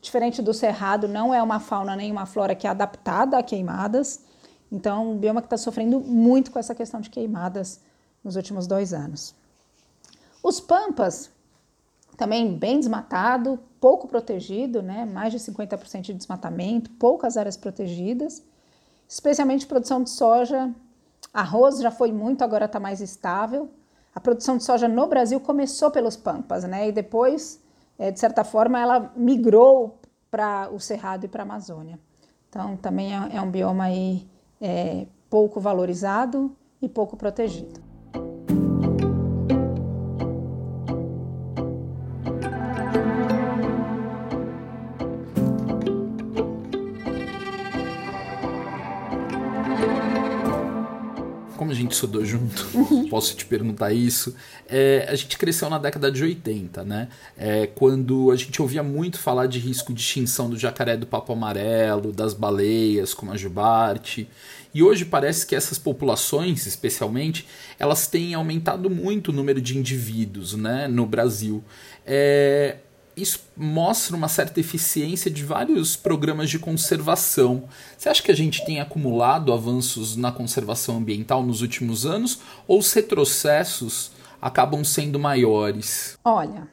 Diferente 0.00 0.42
do 0.42 0.52
Cerrado, 0.52 1.08
não 1.08 1.34
é 1.34 1.42
uma 1.42 1.58
fauna 1.58 1.96
nem 1.96 2.12
uma 2.12 2.26
flora 2.26 2.54
que 2.54 2.66
é 2.66 2.70
adaptada 2.70 3.38
a 3.38 3.42
queimadas. 3.42 4.20
Então, 4.70 5.12
um 5.12 5.16
bioma 5.16 5.40
que 5.40 5.46
está 5.46 5.56
sofrendo 5.56 6.00
muito 6.00 6.50
com 6.50 6.58
essa 6.58 6.74
questão 6.74 7.00
de 7.00 7.08
queimadas 7.08 7.80
nos 8.22 8.36
últimos 8.36 8.66
dois 8.66 8.92
anos. 8.92 9.34
Os 10.42 10.60
Pampas, 10.60 11.30
também 12.16 12.56
bem 12.56 12.78
desmatado, 12.78 13.58
pouco 13.80 14.06
protegido, 14.06 14.82
né? 14.82 15.04
mais 15.06 15.32
de 15.32 15.38
50% 15.38 16.02
de 16.02 16.14
desmatamento, 16.14 16.90
poucas 16.90 17.36
áreas 17.36 17.56
protegidas, 17.56 18.42
especialmente 19.08 19.66
produção 19.66 20.02
de 20.02 20.10
soja 20.10 20.72
Arroz 21.36 21.80
já 21.80 21.90
foi 21.90 22.10
muito, 22.10 22.42
agora 22.42 22.64
está 22.64 22.80
mais 22.80 23.02
estável. 23.02 23.68
A 24.14 24.18
produção 24.18 24.56
de 24.56 24.64
soja 24.64 24.88
no 24.88 25.06
Brasil 25.06 25.38
começou 25.38 25.90
pelos 25.90 26.16
pampas, 26.16 26.64
né? 26.64 26.88
E 26.88 26.92
depois, 26.92 27.62
é, 27.98 28.10
de 28.10 28.18
certa 28.18 28.42
forma, 28.42 28.80
ela 28.80 29.12
migrou 29.14 30.00
para 30.30 30.70
o 30.72 30.80
Cerrado 30.80 31.26
e 31.26 31.28
para 31.28 31.42
a 31.42 31.44
Amazônia. 31.44 32.00
Então, 32.48 32.74
também 32.78 33.14
é, 33.14 33.36
é 33.36 33.42
um 33.42 33.50
bioma 33.50 33.84
aí, 33.84 34.26
é, 34.58 35.06
pouco 35.28 35.60
valorizado 35.60 36.56
e 36.80 36.88
pouco 36.88 37.18
protegido. 37.18 37.85
Estudou 51.96 52.24
junto, 52.24 52.66
posso 53.10 53.34
te 53.34 53.44
perguntar 53.44 53.92
isso. 53.92 54.34
É, 54.68 55.06
a 55.08 55.14
gente 55.14 55.36
cresceu 55.36 55.68
na 55.68 55.78
década 55.78 56.10
de 56.10 56.22
80, 56.22 56.84
né? 56.84 57.08
É, 57.36 57.66
quando 57.66 58.30
a 58.30 58.36
gente 58.36 58.60
ouvia 58.62 58.82
muito 58.82 59.18
falar 59.18 59.46
de 59.46 59.58
risco 59.58 59.92
de 59.92 60.00
extinção 60.00 60.48
do 60.48 60.58
jacaré 60.58 60.96
do 60.96 61.06
papo 61.06 61.32
amarelo, 61.32 62.12
das 62.12 62.34
baleias, 62.34 63.12
como 63.14 63.32
a 63.32 63.36
jubarte. 63.36 64.28
E 64.74 64.82
hoje 64.82 65.06
parece 65.06 65.46
que 65.46 65.54
essas 65.54 65.78
populações, 65.78 66.66
especialmente, 66.66 67.46
elas 67.78 68.06
têm 68.06 68.34
aumentado 68.34 68.90
muito 68.90 69.28
o 69.28 69.32
número 69.32 69.60
de 69.60 69.78
indivíduos 69.78 70.54
né, 70.54 70.86
no 70.86 71.06
Brasil. 71.06 71.64
É, 72.04 72.76
isso 73.16 73.40
mostra 73.56 74.14
uma 74.14 74.28
certa 74.28 74.60
eficiência 74.60 75.30
de 75.30 75.42
vários 75.42 75.96
programas 75.96 76.50
de 76.50 76.58
conservação. 76.58 77.64
Você 77.96 78.10
acha 78.10 78.22
que 78.22 78.30
a 78.30 78.36
gente 78.36 78.64
tem 78.66 78.78
acumulado 78.78 79.52
avanços 79.52 80.16
na 80.16 80.30
conservação 80.30 80.98
ambiental 80.98 81.42
nos 81.42 81.62
últimos 81.62 82.04
anos 82.04 82.40
ou 82.68 82.78
os 82.78 82.92
retrocessos 82.92 84.12
acabam 84.40 84.84
sendo 84.84 85.18
maiores? 85.18 86.18
Olha, 86.22 86.68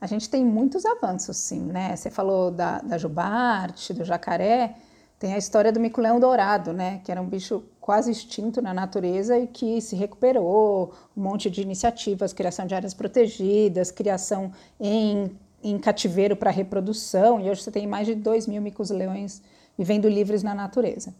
a 0.00 0.06
gente 0.06 0.28
tem 0.28 0.44
muitos 0.44 0.84
avanços, 0.84 1.36
sim, 1.36 1.60
né? 1.60 1.94
Você 1.94 2.10
falou 2.10 2.50
da, 2.50 2.78
da 2.80 2.98
jubarte, 2.98 3.94
do 3.94 4.04
jacaré, 4.04 4.74
tem 5.20 5.34
a 5.34 5.38
história 5.38 5.70
do 5.70 5.78
mico-leão 5.78 6.18
dourado, 6.18 6.72
né? 6.72 7.00
Que 7.04 7.12
era 7.12 7.22
um 7.22 7.26
bicho 7.26 7.62
quase 7.80 8.10
extinto 8.10 8.60
na 8.60 8.74
natureza 8.74 9.38
e 9.38 9.46
que 9.46 9.80
se 9.80 9.94
recuperou, 9.94 10.94
um 11.16 11.22
monte 11.22 11.48
de 11.48 11.60
iniciativas, 11.60 12.32
criação 12.32 12.66
de 12.66 12.74
áreas 12.74 12.94
protegidas, 12.94 13.90
criação 13.90 14.52
em 14.80 15.30
em 15.62 15.78
cativeiro 15.78 16.34
para 16.34 16.50
reprodução, 16.50 17.40
e 17.40 17.50
hoje 17.50 17.62
você 17.62 17.70
tem 17.70 17.86
mais 17.86 18.06
de 18.06 18.14
2 18.14 18.46
mil 18.46 18.62
micos-leões 18.62 19.42
vivendo 19.76 20.08
livres 20.08 20.42
na 20.42 20.54
natureza. 20.54 21.14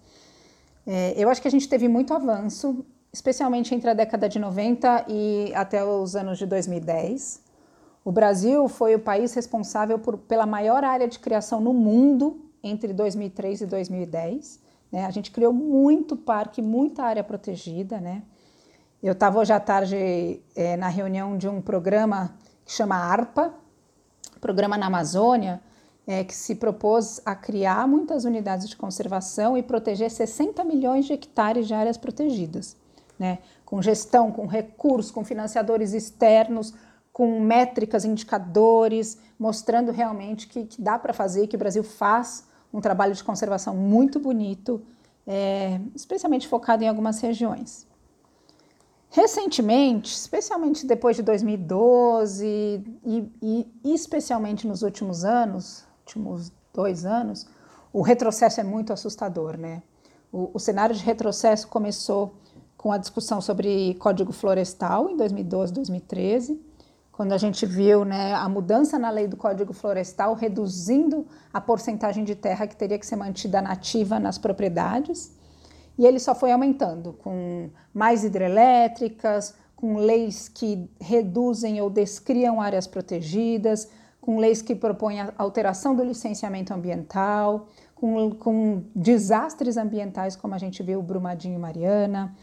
É, 0.86 1.14
eu 1.16 1.28
acho 1.28 1.40
que 1.40 1.48
a 1.48 1.50
gente 1.50 1.68
teve 1.68 1.88
muito 1.88 2.12
avanço, 2.14 2.84
especialmente 3.12 3.74
entre 3.74 3.90
a 3.90 3.94
década 3.94 4.28
de 4.28 4.38
90 4.38 5.06
e 5.08 5.52
até 5.54 5.84
os 5.84 6.16
anos 6.16 6.38
de 6.38 6.46
2010. 6.46 7.42
O 8.04 8.10
Brasil 8.10 8.68
foi 8.68 8.94
o 8.94 8.98
país 8.98 9.34
responsável 9.34 9.98
por, 9.98 10.16
pela 10.16 10.46
maior 10.46 10.84
área 10.84 11.06
de 11.06 11.18
criação 11.18 11.60
no 11.60 11.72
mundo 11.72 12.40
entre 12.62 12.92
2003 12.92 13.62
e 13.62 13.66
2010. 13.66 14.60
Né? 14.90 15.04
A 15.04 15.10
gente 15.10 15.30
criou 15.30 15.52
muito 15.52 16.16
parque, 16.16 16.62
muita 16.62 17.04
área 17.04 17.22
protegida. 17.22 18.00
Né? 18.00 18.22
Eu 19.02 19.12
estava 19.12 19.38
hoje 19.38 19.52
à 19.52 19.60
tarde 19.60 20.40
é, 20.56 20.76
na 20.76 20.88
reunião 20.88 21.36
de 21.36 21.48
um 21.48 21.60
programa 21.60 22.34
que 22.64 22.72
chama 22.72 22.96
ARPA, 22.96 23.52
programa 24.40 24.76
na 24.78 24.86
Amazônia, 24.86 25.60
é, 26.06 26.24
que 26.24 26.34
se 26.34 26.54
propôs 26.54 27.20
a 27.24 27.34
criar 27.34 27.86
muitas 27.86 28.24
unidades 28.24 28.68
de 28.68 28.76
conservação 28.76 29.56
e 29.56 29.62
proteger 29.62 30.10
60 30.10 30.64
milhões 30.64 31.04
de 31.04 31.12
hectares 31.12 31.66
de 31.66 31.74
áreas 31.74 31.96
protegidas. 31.96 32.76
né? 33.18 33.38
com 33.70 33.80
gestão, 33.80 34.32
com 34.32 34.46
recursos, 34.46 35.12
com 35.12 35.24
financiadores 35.24 35.92
externos, 35.92 36.74
com 37.12 37.38
métricas, 37.38 38.04
indicadores, 38.04 39.16
mostrando 39.38 39.92
realmente 39.92 40.48
que, 40.48 40.64
que 40.64 40.82
dá 40.82 40.98
para 40.98 41.12
fazer, 41.12 41.46
que 41.46 41.54
o 41.54 41.58
Brasil 41.58 41.84
faz 41.84 42.44
um 42.74 42.80
trabalho 42.80 43.14
de 43.14 43.22
conservação 43.22 43.76
muito 43.76 44.18
bonito, 44.18 44.82
é, 45.24 45.80
especialmente 45.94 46.48
focado 46.48 46.82
em 46.82 46.88
algumas 46.88 47.20
regiões. 47.20 47.86
Recentemente, 49.12 50.14
especialmente 50.14 50.86
depois 50.86 51.16
de 51.16 51.22
2012 51.22 52.46
e, 53.04 53.32
e, 53.42 53.66
especialmente 53.92 54.68
nos 54.68 54.82
últimos 54.82 55.24
anos, 55.24 55.84
últimos 56.06 56.52
dois 56.72 57.04
anos, 57.04 57.44
o 57.92 58.02
retrocesso 58.02 58.60
é 58.60 58.64
muito 58.64 58.92
assustador, 58.92 59.56
né? 59.56 59.82
O, 60.32 60.50
o 60.54 60.60
cenário 60.60 60.94
de 60.94 61.02
retrocesso 61.02 61.66
começou 61.66 62.34
com 62.76 62.92
a 62.92 62.98
discussão 62.98 63.40
sobre 63.40 63.94
Código 63.94 64.32
Florestal 64.32 65.10
em 65.10 65.16
2012, 65.16 65.72
2013, 65.72 66.60
quando 67.10 67.32
a 67.32 67.36
gente 67.36 67.66
viu 67.66 68.04
né, 68.04 68.32
a 68.32 68.48
mudança 68.48 68.96
na 68.96 69.10
lei 69.10 69.26
do 69.26 69.36
Código 69.36 69.72
Florestal 69.72 70.34
reduzindo 70.34 71.26
a 71.52 71.60
porcentagem 71.60 72.22
de 72.22 72.36
terra 72.36 72.66
que 72.66 72.76
teria 72.76 72.98
que 72.98 73.04
ser 73.04 73.16
mantida 73.16 73.60
nativa 73.60 74.20
nas 74.20 74.38
propriedades. 74.38 75.32
E 76.00 76.06
ele 76.06 76.18
só 76.18 76.34
foi 76.34 76.50
aumentando, 76.50 77.12
com 77.12 77.68
mais 77.92 78.24
hidrelétricas, 78.24 79.54
com 79.76 79.98
leis 79.98 80.48
que 80.48 80.90
reduzem 80.98 81.78
ou 81.82 81.90
descriam 81.90 82.58
áreas 82.58 82.86
protegidas, 82.86 83.86
com 84.18 84.38
leis 84.38 84.62
que 84.62 84.74
propõem 84.74 85.20
a 85.20 85.34
alteração 85.36 85.94
do 85.94 86.02
licenciamento 86.02 86.72
ambiental, 86.72 87.68
com, 87.94 88.30
com 88.30 88.84
desastres 88.96 89.76
ambientais, 89.76 90.34
como 90.34 90.54
a 90.54 90.58
gente 90.58 90.82
viu 90.82 91.02
Brumadinho 91.02 91.56
e 91.56 91.58
Mariana, 91.58 92.34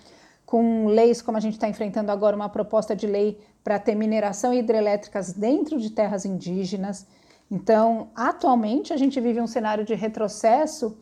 com 0.45 0.85
leis 0.85 1.19
como 1.19 1.35
a 1.35 1.41
gente 1.41 1.53
está 1.53 1.67
enfrentando 1.67 2.11
agora, 2.11 2.35
uma 2.35 2.49
proposta 2.49 2.95
de 2.95 3.07
lei 3.07 3.39
para 3.63 3.79
ter 3.79 3.95
mineração 3.95 4.53
hidrelétricas 4.53 5.33
dentro 5.33 5.79
de 5.79 5.89
terras 5.89 6.25
indígenas. 6.25 7.07
Então, 7.49 8.09
atualmente, 8.15 8.93
a 8.93 8.97
gente 8.97 9.19
vive 9.19 9.41
um 9.41 9.47
cenário 9.47 9.83
de 9.83 9.95
retrocesso 9.95 10.95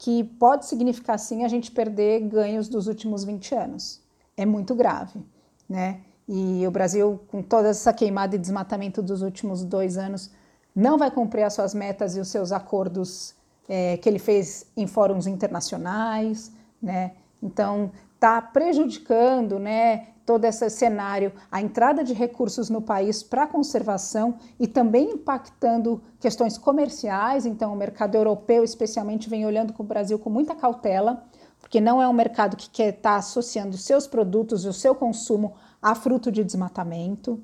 que 0.00 0.24
pode 0.24 0.64
significar, 0.64 1.18
sim, 1.18 1.44
a 1.44 1.48
gente 1.48 1.70
perder 1.70 2.20
ganhos 2.20 2.68
dos 2.68 2.86
últimos 2.86 3.22
20 3.22 3.54
anos. 3.54 4.00
É 4.34 4.46
muito 4.46 4.74
grave, 4.74 5.20
né? 5.68 6.00
E 6.26 6.66
o 6.66 6.70
Brasil, 6.70 7.20
com 7.28 7.42
toda 7.42 7.68
essa 7.68 7.92
queimada 7.92 8.34
e 8.34 8.38
desmatamento 8.38 9.02
dos 9.02 9.20
últimos 9.20 9.62
dois 9.62 9.98
anos, 9.98 10.30
não 10.74 10.96
vai 10.96 11.10
cumprir 11.10 11.42
as 11.42 11.52
suas 11.52 11.74
metas 11.74 12.16
e 12.16 12.20
os 12.20 12.28
seus 12.28 12.50
acordos 12.50 13.34
é, 13.68 13.98
que 13.98 14.08
ele 14.08 14.18
fez 14.18 14.64
em 14.74 14.86
fóruns 14.86 15.26
internacionais, 15.26 16.50
né? 16.80 17.12
Então, 17.42 17.90
está 18.20 18.42
prejudicando 18.42 19.58
né, 19.58 20.08
todo 20.26 20.44
esse 20.44 20.68
cenário, 20.68 21.32
a 21.50 21.62
entrada 21.62 22.04
de 22.04 22.12
recursos 22.12 22.68
no 22.68 22.82
país 22.82 23.22
para 23.22 23.46
conservação 23.46 24.36
e 24.60 24.66
também 24.66 25.12
impactando 25.12 26.02
questões 26.20 26.58
comerciais. 26.58 27.46
Então, 27.46 27.72
o 27.72 27.76
mercado 27.76 28.16
europeu, 28.16 28.62
especialmente, 28.62 29.30
vem 29.30 29.46
olhando 29.46 29.72
com 29.72 29.82
o 29.82 29.86
Brasil 29.86 30.18
com 30.18 30.28
muita 30.28 30.54
cautela, 30.54 31.24
porque 31.58 31.80
não 31.80 32.00
é 32.00 32.06
um 32.06 32.12
mercado 32.12 32.58
que 32.58 32.68
quer 32.68 32.90
estar 32.90 33.12
tá 33.12 33.16
associando 33.16 33.78
seus 33.78 34.06
produtos 34.06 34.66
e 34.66 34.68
o 34.68 34.72
seu 34.72 34.94
consumo 34.94 35.54
a 35.80 35.94
fruto 35.94 36.30
de 36.30 36.44
desmatamento. 36.44 37.42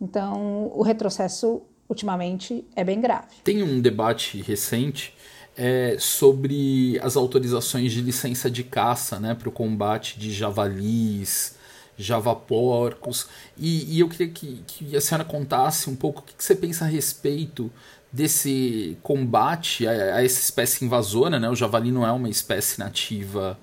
Então, 0.00 0.72
o 0.74 0.82
retrocesso, 0.82 1.60
ultimamente, 1.86 2.66
é 2.74 2.82
bem 2.82 2.98
grave. 2.98 3.42
Tem 3.44 3.62
um 3.62 3.78
debate 3.78 4.40
recente 4.40 5.14
é, 5.56 5.96
sobre 5.98 6.98
as 7.02 7.16
autorizações 7.16 7.92
de 7.92 8.00
licença 8.00 8.50
de 8.50 8.64
caça 8.64 9.20
né, 9.20 9.34
para 9.34 9.48
o 9.48 9.52
combate 9.52 10.18
de 10.18 10.32
javalis, 10.32 11.54
javaporcos. 11.96 13.28
E, 13.56 13.96
e 13.96 14.00
eu 14.00 14.08
queria 14.08 14.28
que, 14.28 14.62
que, 14.66 14.96
a 14.96 15.00
senhora 15.00 15.24
contasse 15.24 15.88
um 15.88 15.96
pouco 15.96 16.20
o 16.20 16.22
que, 16.22 16.34
que 16.34 16.44
você 16.44 16.54
pensa 16.54 16.84
a 16.84 16.88
respeito 16.88 17.70
desse 18.12 18.96
combate 19.02 19.86
a, 19.86 19.90
a, 19.90 20.24
essa 20.24 20.40
espécie 20.40 20.84
invasora. 20.84 21.38
Né? 21.38 21.48
O 21.48 21.54
javali 21.54 21.92
não 21.92 22.06
é 22.06 22.12
uma 22.12 22.28
espécie 22.28 22.78
nativa 22.78 23.58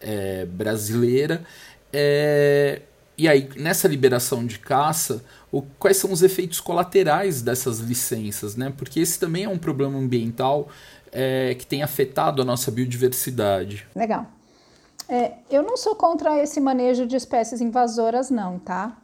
é, 0.00 0.44
brasileira. 0.44 1.42
É, 1.92 2.82
e 3.16 3.28
aí, 3.28 3.50
nessa 3.56 3.86
liberação 3.86 4.46
de 4.46 4.58
caça, 4.58 5.22
o, 5.52 5.60
quais 5.60 5.98
são 5.98 6.10
os 6.10 6.22
efeitos 6.22 6.60
colaterais 6.60 7.42
dessas 7.42 7.78
licenças? 7.80 8.56
Né? 8.56 8.72
Porque 8.74 9.00
esse 9.00 9.18
também 9.18 9.44
é 9.44 9.48
um 9.48 9.58
problema 9.58 9.98
ambiental 9.98 10.70
é, 11.12 11.54
que 11.54 11.66
tem 11.66 11.82
afetado 11.82 12.42
a 12.42 12.44
nossa 12.44 12.70
biodiversidade. 12.70 13.86
Legal. 13.94 14.26
É, 15.08 15.32
eu 15.50 15.62
não 15.62 15.76
sou 15.76 15.94
contra 15.94 16.40
esse 16.40 16.60
manejo 16.60 17.06
de 17.06 17.16
espécies 17.16 17.60
invasoras, 17.60 18.30
não, 18.30 18.58
tá? 18.58 18.96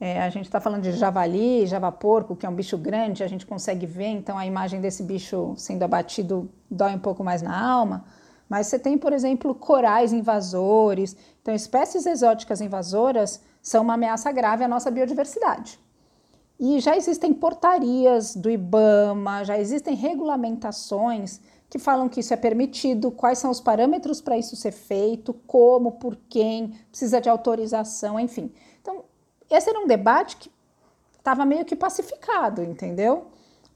É, 0.00 0.22
a 0.22 0.30
gente 0.30 0.46
está 0.46 0.60
falando 0.60 0.82
de 0.82 0.92
javali, 0.92 1.66
javaporco, 1.66 2.34
que 2.34 2.46
é 2.46 2.48
um 2.48 2.54
bicho 2.54 2.76
grande, 2.78 3.22
a 3.22 3.28
gente 3.28 3.44
consegue 3.46 3.86
ver, 3.86 4.06
então 4.06 4.38
a 4.38 4.46
imagem 4.46 4.80
desse 4.80 5.02
bicho 5.02 5.54
sendo 5.56 5.82
abatido 5.82 6.50
dói 6.70 6.94
um 6.94 6.98
pouco 6.98 7.22
mais 7.22 7.42
na 7.42 7.56
alma. 7.56 8.04
Mas 8.48 8.66
você 8.66 8.78
tem, 8.78 8.98
por 8.98 9.12
exemplo, 9.12 9.54
corais 9.54 10.12
invasores. 10.12 11.16
Então, 11.40 11.54
espécies 11.54 12.06
exóticas 12.06 12.60
invasoras 12.60 13.40
são 13.62 13.82
uma 13.82 13.94
ameaça 13.94 14.32
grave 14.32 14.64
à 14.64 14.68
nossa 14.68 14.90
biodiversidade. 14.90 15.78
E 16.60 16.78
já 16.78 16.94
existem 16.94 17.32
portarias 17.32 18.36
do 18.36 18.50
IBAMA, 18.50 19.46
já 19.46 19.58
existem 19.58 19.94
regulamentações 19.94 21.40
que 21.70 21.78
falam 21.78 22.06
que 22.06 22.20
isso 22.20 22.34
é 22.34 22.36
permitido, 22.36 23.10
quais 23.10 23.38
são 23.38 23.50
os 23.50 23.60
parâmetros 23.60 24.20
para 24.20 24.36
isso 24.36 24.54
ser 24.56 24.72
feito, 24.72 25.32
como, 25.46 25.92
por 25.92 26.16
quem, 26.28 26.74
precisa 26.90 27.18
de 27.18 27.30
autorização, 27.30 28.20
enfim. 28.20 28.52
Então, 28.82 29.04
esse 29.48 29.70
era 29.70 29.80
um 29.80 29.86
debate 29.86 30.36
que 30.36 30.50
estava 31.16 31.46
meio 31.46 31.64
que 31.64 31.74
pacificado, 31.74 32.62
entendeu? 32.62 33.28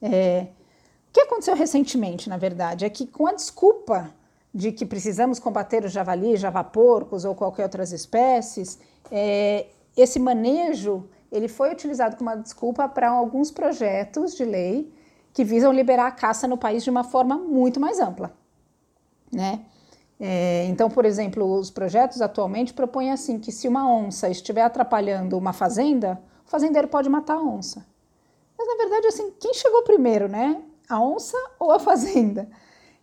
É, 0.03 0.49
o 1.09 1.13
que 1.13 1.21
aconteceu 1.21 1.55
recentemente, 1.55 2.29
na 2.29 2.37
verdade, 2.37 2.85
é 2.85 2.91
que 2.91 3.07
com 3.07 3.27
a 3.27 3.33
desculpa 3.33 4.13
de 4.53 4.73
que 4.73 4.85
precisamos 4.85 5.39
combater 5.39 5.87
os 5.87 5.93
javali, 5.93 6.37
javaporcos 6.37 7.25
ou 7.25 7.35
qualquer 7.35 7.63
outras 7.63 7.93
espécies, 7.93 8.79
é, 9.11 9.69
esse 9.97 10.19
manejo 10.19 11.09
ele 11.35 11.49
foi 11.49 11.73
utilizado 11.73 12.17
como 12.17 12.31
uma 12.31 12.37
desculpa 12.37 12.89
para 12.89 13.11
alguns 13.11 13.51
projetos 13.51 14.37
de 14.37 14.45
lei 14.45 14.95
que 15.33 15.43
visam 15.43 15.73
liberar 15.73 16.07
a 16.07 16.13
caça 16.13 16.47
no 16.47 16.57
país 16.57 16.85
de 16.85 16.91
uma 16.91 17.03
forma 17.03 17.37
muito 17.37 17.81
mais 17.81 17.99
ampla, 17.99 18.33
né? 19.33 19.65
É, 20.21 20.65
então, 20.67 20.89
por 20.89 21.05
exemplo, 21.05 21.45
os 21.59 21.71
projetos 21.71 22.23
atualmente 22.23 22.73
propõem 22.73 23.11
assim 23.11 23.41
que 23.41 23.51
se 23.51 23.67
uma 23.67 23.85
onça 23.91 24.29
estiver 24.29 24.63
atrapalhando 24.63 25.37
uma 25.37 25.53
fazenda, 25.53 26.23
o 26.47 26.49
fazendeiro 26.49 26.87
pode 26.87 27.09
matar 27.09 27.35
a 27.35 27.43
onça. 27.43 27.85
Mas 28.57 28.69
na 28.69 28.77
verdade, 28.77 29.09
assim, 29.09 29.33
quem 29.41 29.53
chegou 29.53 29.83
primeiro, 29.83 30.29
né? 30.29 30.63
A 30.89 31.01
onça 31.01 31.37
ou 31.59 31.73
a 31.73 31.81
fazenda? 31.81 32.49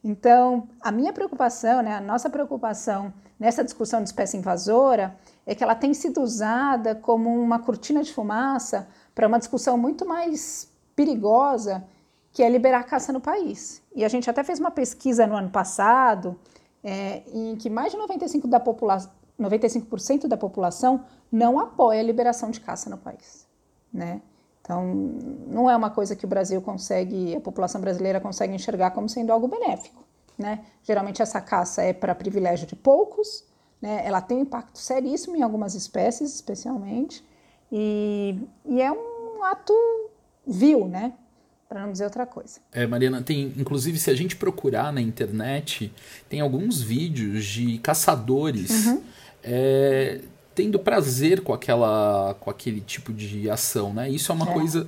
Então, 0.02 0.70
a 0.80 0.90
minha 0.90 1.12
preocupação, 1.12 1.82
né, 1.82 1.96
a 1.96 2.02
nossa 2.02 2.30
preocupação 2.30 3.14
nessa 3.38 3.62
discussão 3.62 4.02
de 4.02 4.08
espécie 4.08 4.38
invasora 4.38 5.16
é 5.46 5.56
que 5.56 5.64
ela 5.64 5.76
tem 5.76 5.94
sido 5.94 6.22
usada 6.22 6.96
como 6.96 7.30
uma 7.30 7.60
cortina 7.60 8.04
de 8.04 8.14
fumaça 8.14 8.88
para 9.14 9.28
uma 9.28 9.40
discussão 9.40 9.78
muito 9.78 10.06
mais 10.06 10.72
perigosa, 10.96 11.84
que 12.32 12.44
é 12.44 12.50
liberar 12.50 12.80
a 12.80 12.84
caça 12.84 13.12
no 13.12 13.20
país. 13.20 13.82
E 13.96 14.06
a 14.06 14.08
gente 14.08 14.30
até 14.30 14.44
fez 14.44 14.60
uma 14.60 14.72
pesquisa 14.72 15.28
no 15.28 15.36
ano 15.36 15.50
passado, 15.50 16.40
é, 16.84 17.24
em 17.34 17.56
que 17.56 17.70
mais 17.70 17.92
de 17.92 17.98
95%, 17.98 18.48
da, 18.48 18.60
popula 18.60 18.98
95 19.38 20.28
da 20.28 20.38
população 20.38 21.04
não 21.32 21.60
apoia 21.60 22.00
a 22.00 22.04
liberação 22.04 22.52
de 22.52 22.60
caça 22.60 22.90
no 22.90 22.98
país. 22.98 23.48
Né? 23.92 24.22
Então, 24.62 24.94
não 25.48 25.70
é 25.70 25.76
uma 25.76 25.90
coisa 25.90 26.16
que 26.16 26.26
o 26.26 26.28
Brasil 26.28 26.62
consegue, 26.62 27.36
a 27.36 27.42
população 27.42 27.82
brasileira 27.82 28.22
consegue 28.22 28.54
enxergar 28.54 28.92
como 28.92 29.10
sendo 29.10 29.32
algo 29.32 29.48
benéfico. 29.48 30.04
Né? 30.38 30.64
Geralmente 30.84 31.22
essa 31.22 31.42
caça 31.42 31.82
é 31.82 31.94
para 31.94 32.16
privilégio 32.16 32.68
de 32.68 32.76
poucos, 32.76 33.44
né? 33.82 34.02
Ela 34.06 34.22
tem 34.22 34.38
um 34.38 34.42
impacto 34.42 34.78
seríssimo 34.78 35.36
em 35.36 35.42
algumas 35.42 35.76
espécies, 35.76 36.36
especialmente, 36.36 37.24
e, 37.72 38.38
e 38.66 38.82
é 38.82 38.92
um 38.92 39.44
ato 39.44 39.74
vil, 40.46 40.88
né? 40.88 41.14
Para 41.68 41.86
não 41.86 41.92
dizer 41.92 42.04
outra 42.04 42.26
coisa. 42.26 42.60
É, 42.74 42.86
Mariana, 42.86 43.22
tem, 43.22 43.54
inclusive, 43.58 43.98
se 43.98 44.12
a 44.12 44.14
gente 44.14 44.36
procurar 44.36 44.92
na 44.92 45.02
internet, 45.02 45.92
tem 46.28 46.42
alguns 46.42 46.82
vídeos 46.82 47.46
de 47.46 47.78
caçadores 47.78 48.88
uhum. 48.88 49.02
é, 49.42 50.20
tendo 50.54 50.78
prazer 50.78 51.42
com 51.42 51.54
aquela 51.54 52.36
com 52.40 52.50
aquele 52.50 52.82
tipo 52.82 53.14
de 53.14 53.50
ação, 53.50 53.94
né? 53.94 54.10
Isso 54.10 54.32
é 54.34 54.36
uma 54.36 54.50
é. 54.50 54.54
coisa 54.54 54.88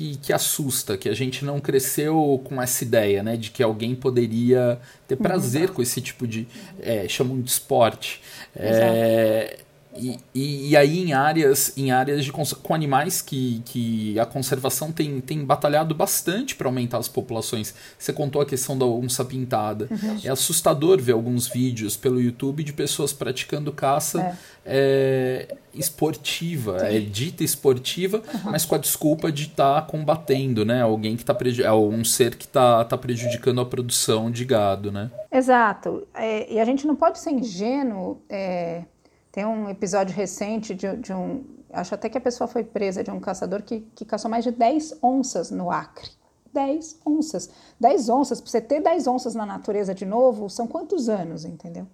que, 0.00 0.16
que 0.16 0.32
assusta, 0.32 0.96
que 0.96 1.08
a 1.08 1.14
gente 1.14 1.44
não 1.44 1.60
cresceu 1.60 2.40
com 2.44 2.60
essa 2.62 2.82
ideia, 2.82 3.22
né, 3.22 3.36
de 3.36 3.50
que 3.50 3.62
alguém 3.62 3.94
poderia 3.94 4.80
ter 5.06 5.16
prazer 5.16 5.68
uhum. 5.68 5.74
com 5.76 5.82
esse 5.82 6.00
tipo 6.00 6.26
de, 6.26 6.48
é, 6.80 7.06
chamam 7.06 7.38
de 7.38 7.50
esporte. 7.50 8.22
É, 8.56 9.58
E, 9.96 10.18
e, 10.34 10.70
e, 10.70 10.76
aí 10.76 11.00
em 11.00 11.12
áreas, 11.12 11.76
em 11.76 11.90
áreas 11.90 12.24
de 12.24 12.32
com 12.32 12.74
animais 12.74 13.20
que, 13.20 13.60
que 13.64 14.18
a 14.20 14.24
conservação 14.24 14.92
tem, 14.92 15.20
tem 15.20 15.44
batalhado 15.44 15.94
bastante 15.94 16.54
para 16.54 16.68
aumentar 16.68 16.98
as 16.98 17.08
populações. 17.08 17.74
Você 17.98 18.12
contou 18.12 18.40
a 18.40 18.46
questão 18.46 18.78
da 18.78 18.84
onça 18.86 19.24
pintada. 19.24 19.88
Uhum. 19.90 20.20
É 20.22 20.28
assustador 20.28 21.00
ver 21.00 21.12
alguns 21.12 21.48
vídeos 21.48 21.96
pelo 21.96 22.20
YouTube 22.20 22.62
de 22.62 22.72
pessoas 22.72 23.12
praticando 23.12 23.72
caça 23.72 24.20
é. 24.20 24.36
É, 24.64 25.56
esportiva, 25.74 26.78
Sim. 26.78 26.86
é 26.86 27.00
dita 27.00 27.42
esportiva, 27.42 28.18
uhum. 28.18 28.52
mas 28.52 28.64
com 28.64 28.76
a 28.76 28.78
desculpa 28.78 29.32
de 29.32 29.44
estar 29.44 29.80
tá 29.80 29.82
combatendo, 29.82 30.64
né? 30.64 30.82
Alguém 30.82 31.16
que 31.16 31.22
está 31.22 31.36
é 31.64 31.72
um 31.72 32.04
ser 32.04 32.36
que 32.36 32.44
está 32.44 32.84
tá 32.84 32.96
prejudicando 32.96 33.60
a 33.60 33.66
produção 33.66 34.30
de 34.30 34.44
gado, 34.44 34.92
né? 34.92 35.10
Exato. 35.32 36.06
É, 36.14 36.52
e 36.52 36.60
a 36.60 36.64
gente 36.64 36.86
não 36.86 36.94
pode 36.94 37.18
ser 37.18 37.30
ingênuo 37.30 38.22
é, 38.28 38.84
tem 39.32 39.44
um 39.46 39.68
episódio 39.68 40.14
recente 40.14 40.74
de, 40.74 40.96
de, 40.96 41.12
um. 41.12 41.44
Acho 41.72 41.94
até 41.94 42.08
que 42.08 42.18
a 42.18 42.20
pessoa 42.20 42.48
foi 42.48 42.64
presa 42.64 43.04
de 43.04 43.10
um 43.10 43.20
caçador 43.20 43.62
que, 43.62 43.80
que 43.94 44.04
caçou 44.04 44.30
mais 44.30 44.44
de 44.44 44.50
10 44.50 44.98
onças 45.02 45.50
no 45.50 45.70
Acre. 45.70 46.10
10 46.52 47.00
onças. 47.06 47.48
10 47.78 48.08
onças, 48.08 48.40
para 48.40 48.50
você 48.50 48.60
ter 48.60 48.80
10 48.80 49.06
onças 49.06 49.34
na 49.34 49.46
natureza 49.46 49.94
de 49.94 50.04
novo, 50.04 50.50
são 50.50 50.66
quantos 50.66 51.08
anos, 51.08 51.44
entendeu? 51.44 51.86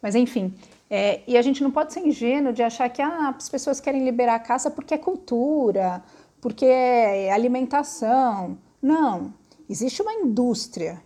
Mas 0.00 0.16
enfim, 0.16 0.52
é, 0.90 1.22
e 1.26 1.38
a 1.38 1.42
gente 1.42 1.62
não 1.62 1.70
pode 1.70 1.92
ser 1.92 2.00
ingênuo 2.00 2.52
de 2.52 2.62
achar 2.62 2.88
que 2.88 3.00
ah, 3.00 3.32
as 3.36 3.48
pessoas 3.48 3.78
querem 3.78 4.04
liberar 4.04 4.34
a 4.34 4.40
caça 4.40 4.68
porque 4.70 4.94
é 4.94 4.98
cultura, 4.98 6.02
porque 6.40 6.66
é 6.66 7.30
alimentação. 7.30 8.58
Não. 8.80 9.32
Existe 9.70 10.02
uma 10.02 10.12
indústria 10.12 11.00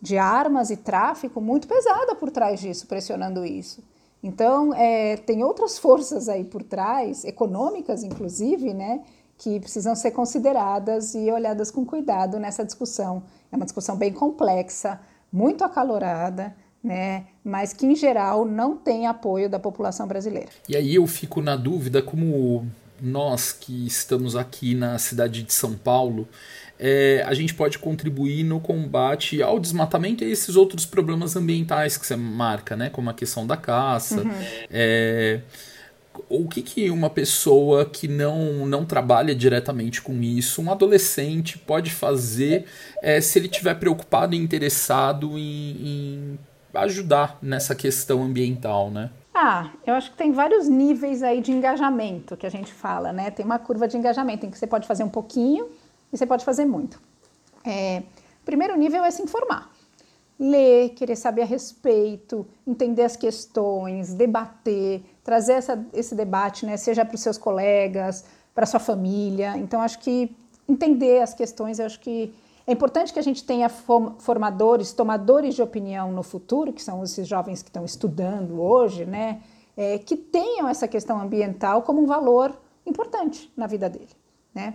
de 0.00 0.16
armas 0.16 0.70
e 0.70 0.76
tráfico 0.76 1.40
muito 1.40 1.66
pesada 1.66 2.14
por 2.14 2.30
trás 2.30 2.60
disso, 2.60 2.86
pressionando 2.86 3.44
isso. 3.44 3.82
Então, 4.22 4.74
é, 4.74 5.16
tem 5.18 5.44
outras 5.44 5.78
forças 5.78 6.28
aí 6.28 6.44
por 6.44 6.62
trás, 6.62 7.24
econômicas 7.24 8.02
inclusive, 8.02 8.74
né, 8.74 9.02
que 9.38 9.60
precisam 9.60 9.94
ser 9.94 10.10
consideradas 10.12 11.14
e 11.14 11.30
olhadas 11.30 11.70
com 11.70 11.84
cuidado 11.84 12.38
nessa 12.38 12.64
discussão. 12.64 13.22
É 13.52 13.56
uma 13.56 13.64
discussão 13.64 13.96
bem 13.96 14.12
complexa, 14.12 14.98
muito 15.32 15.62
acalorada, 15.62 16.56
né, 16.82 17.26
mas 17.44 17.72
que 17.72 17.86
em 17.86 17.94
geral 17.94 18.44
não 18.44 18.76
tem 18.76 19.06
apoio 19.06 19.48
da 19.48 19.58
população 19.58 20.06
brasileira. 20.06 20.48
E 20.68 20.76
aí 20.76 20.94
eu 20.94 21.06
fico 21.06 21.40
na 21.40 21.56
dúvida 21.56 22.02
como 22.02 22.66
nós 23.00 23.52
que 23.52 23.86
estamos 23.86 24.34
aqui 24.36 24.74
na 24.74 24.98
cidade 24.98 25.42
de 25.42 25.52
São 25.52 25.74
Paulo, 25.74 26.26
é, 26.78 27.24
a 27.26 27.34
gente 27.34 27.54
pode 27.54 27.78
contribuir 27.78 28.44
no 28.44 28.60
combate 28.60 29.42
ao 29.42 29.58
desmatamento 29.58 30.22
e 30.22 30.30
esses 30.30 30.56
outros 30.56 30.84
problemas 30.84 31.36
ambientais 31.36 31.96
que 31.96 32.06
você 32.06 32.16
marca, 32.16 32.76
né? 32.76 32.90
Como 32.90 33.08
a 33.08 33.14
questão 33.14 33.46
da 33.46 33.56
caça. 33.56 34.22
Uhum. 34.22 34.30
É, 34.70 35.40
o 36.28 36.48
que, 36.48 36.62
que 36.62 36.90
uma 36.90 37.10
pessoa 37.10 37.84
que 37.84 38.08
não, 38.08 38.66
não 38.66 38.84
trabalha 38.84 39.34
diretamente 39.34 40.00
com 40.02 40.22
isso, 40.22 40.62
um 40.62 40.70
adolescente, 40.70 41.58
pode 41.58 41.90
fazer 41.90 42.64
é, 43.02 43.20
se 43.20 43.38
ele 43.38 43.46
estiver 43.46 43.74
preocupado 43.74 44.34
e 44.34 44.38
interessado 44.38 45.38
em, 45.38 45.76
em 45.80 46.38
ajudar 46.74 47.38
nessa 47.40 47.74
questão 47.74 48.22
ambiental, 48.22 48.90
né? 48.90 49.10
Ah, 49.34 49.70
eu 49.86 49.94
acho 49.94 50.10
que 50.10 50.16
tem 50.16 50.32
vários 50.32 50.66
níveis 50.66 51.22
aí 51.22 51.42
de 51.42 51.52
engajamento 51.52 52.36
que 52.36 52.46
a 52.46 52.50
gente 52.50 52.72
fala, 52.72 53.12
né? 53.12 53.30
Tem 53.30 53.44
uma 53.44 53.58
curva 53.58 53.86
de 53.86 53.96
engajamento 53.96 54.46
em 54.46 54.50
que 54.50 54.58
você 54.58 54.66
pode 54.66 54.86
fazer 54.86 55.04
um 55.04 55.10
pouquinho 55.10 55.68
e 56.12 56.16
você 56.16 56.26
pode 56.26 56.44
fazer 56.44 56.64
muito. 56.64 57.00
É, 57.64 58.02
primeiro 58.44 58.76
nível 58.76 59.04
é 59.04 59.10
se 59.10 59.22
informar. 59.22 59.74
Ler, 60.38 60.90
querer 60.90 61.16
saber 61.16 61.42
a 61.42 61.46
respeito, 61.46 62.46
entender 62.66 63.02
as 63.02 63.16
questões, 63.16 64.12
debater, 64.12 65.02
trazer 65.24 65.54
essa, 65.54 65.86
esse 65.92 66.14
debate, 66.14 66.66
né, 66.66 66.76
seja 66.76 67.04
para 67.04 67.14
os 67.14 67.20
seus 67.20 67.38
colegas, 67.38 68.24
para 68.54 68.66
sua 68.66 68.78
família. 68.78 69.56
Então, 69.56 69.80
acho 69.80 69.98
que 69.98 70.36
entender 70.68 71.22
as 71.22 71.32
questões, 71.32 71.80
acho 71.80 71.98
que 72.00 72.34
é 72.66 72.72
importante 72.72 73.12
que 73.12 73.18
a 73.18 73.22
gente 73.22 73.44
tenha 73.44 73.68
formadores, 73.68 74.92
tomadores 74.92 75.54
de 75.54 75.62
opinião 75.62 76.10
no 76.12 76.22
futuro, 76.22 76.72
que 76.72 76.82
são 76.82 77.02
esses 77.02 77.26
jovens 77.26 77.62
que 77.62 77.68
estão 77.68 77.84
estudando 77.84 78.60
hoje, 78.60 79.06
né, 79.06 79.40
é, 79.76 79.98
que 79.98 80.16
tenham 80.16 80.68
essa 80.68 80.88
questão 80.88 81.20
ambiental 81.20 81.82
como 81.82 82.02
um 82.02 82.06
valor 82.06 82.56
importante 82.84 83.52
na 83.56 83.66
vida 83.66 83.88
dele, 83.88 84.10
né? 84.54 84.74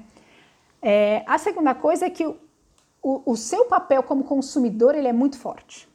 É, 0.81 1.23
a 1.27 1.37
segunda 1.37 1.75
coisa 1.75 2.05
é 2.05 2.09
que 2.09 2.25
o, 2.25 2.37
o, 3.03 3.35
seu 3.35 3.65
papel 3.65 4.01
como 4.03 4.23
consumidor 4.23 4.95
ele 4.95 5.07
é 5.07 5.13
muito 5.13 5.37
forte, 5.37 5.87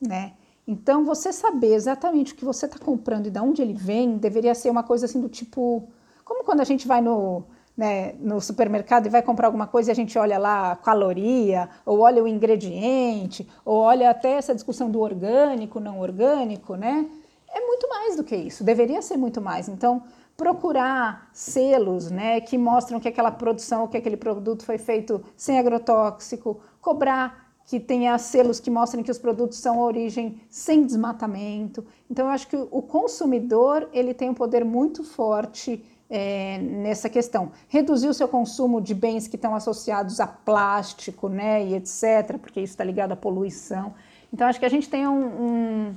né? 0.00 0.32
Então 0.66 1.04
você 1.04 1.32
saber 1.32 1.74
exatamente 1.74 2.32
o 2.32 2.36
que 2.36 2.44
você 2.44 2.66
está 2.66 2.78
comprando 2.78 3.26
e 3.26 3.30
de 3.30 3.40
onde 3.40 3.62
ele 3.62 3.74
vem 3.74 4.16
deveria 4.16 4.54
ser 4.54 4.70
uma 4.70 4.82
coisa 4.82 5.06
assim 5.06 5.20
do 5.20 5.28
tipo, 5.28 5.88
como 6.24 6.44
quando 6.44 6.60
a 6.60 6.64
gente 6.64 6.86
vai 6.86 7.00
no, 7.00 7.44
né, 7.76 8.14
no 8.20 8.40
supermercado 8.40 9.06
e 9.06 9.10
vai 9.10 9.22
comprar 9.22 9.46
alguma 9.48 9.66
coisa 9.66 9.90
e 9.90 9.92
a 9.92 9.94
gente 9.94 10.18
olha 10.18 10.38
lá 10.38 10.72
a 10.72 10.76
caloria, 10.76 11.68
ou 11.84 12.00
olha 12.00 12.22
o 12.22 12.28
ingrediente, 12.28 13.48
ou 13.64 13.78
olha 13.78 14.10
até 14.10 14.32
essa 14.32 14.54
discussão 14.54 14.90
do 14.90 15.00
orgânico, 15.00 15.80
não 15.80 16.00
orgânico, 16.00 16.76
né? 16.76 17.08
É 17.54 17.60
muito 17.60 17.88
mais 17.88 18.16
do 18.16 18.24
que 18.24 18.34
isso, 18.34 18.64
deveria 18.64 19.02
ser 19.02 19.16
muito 19.16 19.40
mais. 19.40 19.68
Então, 19.68 20.02
procurar 20.36 21.28
selos 21.32 22.10
né, 22.10 22.40
que 22.40 22.56
mostram 22.58 22.98
que 22.98 23.08
aquela 23.08 23.30
produção, 23.30 23.86
que 23.86 23.96
aquele 23.96 24.16
produto 24.16 24.64
foi 24.64 24.78
feito 24.78 25.22
sem 25.36 25.58
agrotóxico, 25.58 26.60
cobrar 26.80 27.42
que 27.64 27.78
tenha 27.78 28.18
selos 28.18 28.58
que 28.58 28.70
mostrem 28.70 29.04
que 29.04 29.10
os 29.10 29.18
produtos 29.18 29.58
são 29.58 29.78
origem 29.80 30.40
sem 30.50 30.84
desmatamento. 30.84 31.84
Então, 32.10 32.26
eu 32.26 32.32
acho 32.32 32.48
que 32.48 32.56
o 32.56 32.82
consumidor 32.82 33.88
ele 33.92 34.12
tem 34.12 34.28
um 34.28 34.34
poder 34.34 34.64
muito 34.64 35.04
forte 35.04 35.84
é, 36.10 36.58
nessa 36.58 37.08
questão. 37.08 37.52
Reduzir 37.68 38.08
o 38.08 38.14
seu 38.14 38.28
consumo 38.28 38.80
de 38.80 38.94
bens 38.94 39.28
que 39.28 39.36
estão 39.36 39.54
associados 39.54 40.20
a 40.20 40.26
plástico, 40.26 41.28
né, 41.28 41.64
e 41.64 41.74
etc., 41.74 42.36
porque 42.40 42.60
isso 42.60 42.72
está 42.72 42.84
ligado 42.84 43.12
à 43.12 43.16
poluição. 43.16 43.94
Então, 44.32 44.46
acho 44.46 44.58
que 44.58 44.66
a 44.66 44.68
gente 44.68 44.90
tem 44.90 45.06
um, 45.06 45.24
um, 45.24 45.94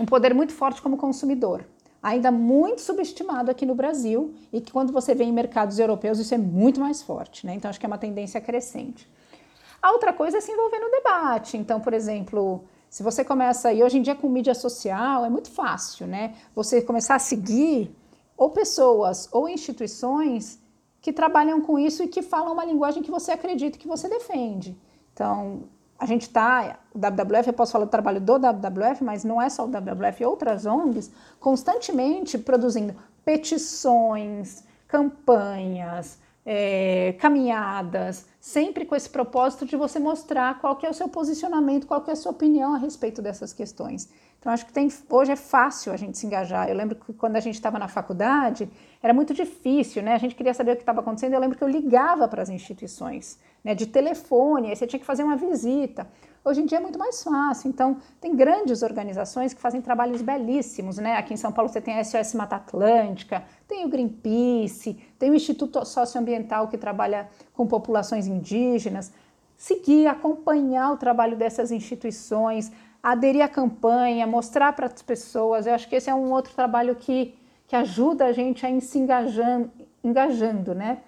um 0.00 0.04
poder 0.04 0.34
muito 0.34 0.52
forte 0.52 0.82
como 0.82 0.96
consumidor 0.96 1.64
ainda 2.02 2.30
muito 2.30 2.80
subestimado 2.80 3.50
aqui 3.50 3.66
no 3.66 3.74
Brasil 3.74 4.34
e 4.52 4.60
que 4.60 4.72
quando 4.72 4.92
você 4.92 5.14
vê 5.14 5.24
em 5.24 5.32
mercados 5.32 5.78
europeus 5.78 6.18
isso 6.18 6.34
é 6.34 6.38
muito 6.38 6.80
mais 6.80 7.02
forte, 7.02 7.46
né? 7.46 7.54
Então 7.54 7.68
acho 7.68 7.78
que 7.78 7.86
é 7.86 7.88
uma 7.88 7.98
tendência 7.98 8.40
crescente. 8.40 9.08
A 9.82 9.92
outra 9.92 10.12
coisa 10.12 10.38
é 10.38 10.40
se 10.40 10.50
envolver 10.50 10.78
no 10.80 10.90
debate. 10.90 11.56
Então, 11.56 11.80
por 11.80 11.92
exemplo, 11.92 12.64
se 12.90 13.02
você 13.02 13.24
começa, 13.24 13.72
e 13.72 13.82
hoje 13.82 13.98
em 13.98 14.02
dia 14.02 14.14
com 14.14 14.28
mídia 14.28 14.54
social 14.54 15.24
é 15.24 15.30
muito 15.30 15.50
fácil, 15.50 16.06
né? 16.06 16.34
Você 16.54 16.82
começar 16.82 17.16
a 17.16 17.18
seguir 17.20 17.94
ou 18.36 18.50
pessoas 18.50 19.28
ou 19.32 19.48
instituições 19.48 20.60
que 21.00 21.12
trabalham 21.12 21.60
com 21.60 21.78
isso 21.78 22.02
e 22.02 22.08
que 22.08 22.22
falam 22.22 22.52
uma 22.52 22.64
linguagem 22.64 23.02
que 23.02 23.10
você 23.10 23.32
acredita 23.32 23.78
que 23.78 23.88
você 23.88 24.08
defende. 24.08 24.76
Então, 25.12 25.64
a 25.98 26.06
gente 26.06 26.22
está, 26.22 26.78
o 26.94 26.98
WWF, 26.98 27.48
eu 27.48 27.52
posso 27.52 27.72
falar 27.72 27.84
do 27.84 27.90
trabalho 27.90 28.20
do 28.20 28.34
WWF, 28.34 29.02
mas 29.02 29.24
não 29.24 29.42
é 29.42 29.48
só 29.48 29.64
o 29.64 29.68
WWF, 29.68 30.24
outras 30.24 30.64
ONGs, 30.64 31.10
constantemente 31.40 32.38
produzindo 32.38 32.94
petições, 33.24 34.62
campanhas, 34.86 36.18
é, 36.46 37.14
caminhadas, 37.18 38.26
sempre 38.40 38.86
com 38.86 38.94
esse 38.94 39.10
propósito 39.10 39.66
de 39.66 39.76
você 39.76 39.98
mostrar 39.98 40.58
qual 40.60 40.76
que 40.76 40.86
é 40.86 40.90
o 40.90 40.94
seu 40.94 41.08
posicionamento, 41.08 41.86
qual 41.86 42.00
que 42.00 42.10
é 42.10 42.12
a 42.12 42.16
sua 42.16 42.32
opinião 42.32 42.74
a 42.74 42.78
respeito 42.78 43.20
dessas 43.20 43.52
questões. 43.52 44.08
Então, 44.38 44.52
acho 44.52 44.64
que 44.64 44.72
tem, 44.72 44.88
hoje 45.10 45.32
é 45.32 45.36
fácil 45.36 45.92
a 45.92 45.96
gente 45.96 46.16
se 46.16 46.24
engajar. 46.24 46.68
Eu 46.68 46.76
lembro 46.76 46.94
que 46.94 47.12
quando 47.12 47.36
a 47.36 47.40
gente 47.40 47.56
estava 47.56 47.78
na 47.78 47.88
faculdade, 47.88 48.70
era 49.02 49.14
muito 49.14 49.32
difícil, 49.32 50.02
né? 50.02 50.14
A 50.14 50.18
gente 50.18 50.34
queria 50.34 50.52
saber 50.52 50.72
o 50.72 50.76
que 50.76 50.82
estava 50.82 51.00
acontecendo. 51.00 51.34
Eu 51.34 51.40
lembro 51.40 51.56
que 51.56 51.62
eu 51.62 51.68
ligava 51.68 52.26
para 52.26 52.42
as 52.42 52.48
instituições 52.48 53.38
né, 53.62 53.74
de 53.74 53.86
telefone, 53.86 54.70
aí 54.70 54.76
você 54.76 54.86
tinha 54.86 54.98
que 54.98 55.06
fazer 55.06 55.22
uma 55.22 55.36
visita. 55.36 56.06
Hoje 56.44 56.62
em 56.62 56.66
dia 56.66 56.78
é 56.78 56.80
muito 56.80 56.98
mais 56.98 57.22
fácil. 57.22 57.68
Então, 57.68 57.98
tem 58.20 58.34
grandes 58.34 58.82
organizações 58.82 59.52
que 59.52 59.60
fazem 59.60 59.80
trabalhos 59.80 60.22
belíssimos, 60.22 60.98
né? 60.98 61.16
Aqui 61.16 61.34
em 61.34 61.36
São 61.36 61.52
Paulo 61.52 61.70
você 61.70 61.80
tem 61.80 61.98
a 61.98 62.02
SOS 62.02 62.34
Mata 62.34 62.56
Atlântica, 62.56 63.44
tem 63.68 63.84
o 63.84 63.88
Greenpeace, 63.88 64.98
tem 65.18 65.30
o 65.30 65.34
Instituto 65.34 65.84
Socioambiental 65.84 66.68
que 66.68 66.78
trabalha 66.78 67.28
com 67.52 67.66
populações 67.66 68.26
indígenas. 68.26 69.12
Seguir, 69.56 70.06
acompanhar 70.06 70.92
o 70.92 70.96
trabalho 70.96 71.36
dessas 71.36 71.70
instituições, 71.70 72.72
aderir 73.02 73.42
à 73.42 73.48
campanha, 73.48 74.26
mostrar 74.26 74.72
para 74.72 74.86
as 74.86 75.02
pessoas. 75.02 75.66
Eu 75.66 75.74
acho 75.74 75.88
que 75.88 75.96
esse 75.96 76.10
é 76.10 76.14
um 76.14 76.32
outro 76.32 76.54
trabalho 76.54 76.94
que, 76.94 77.34
que 77.68 77.76
ajuda 77.76 78.24
a 78.24 78.32
gente 78.32 78.64
a 78.66 78.70
ir 78.70 78.80
se 78.80 78.98
engajando, 78.98 79.70
engajando 80.02 80.74
né? 80.74 81.02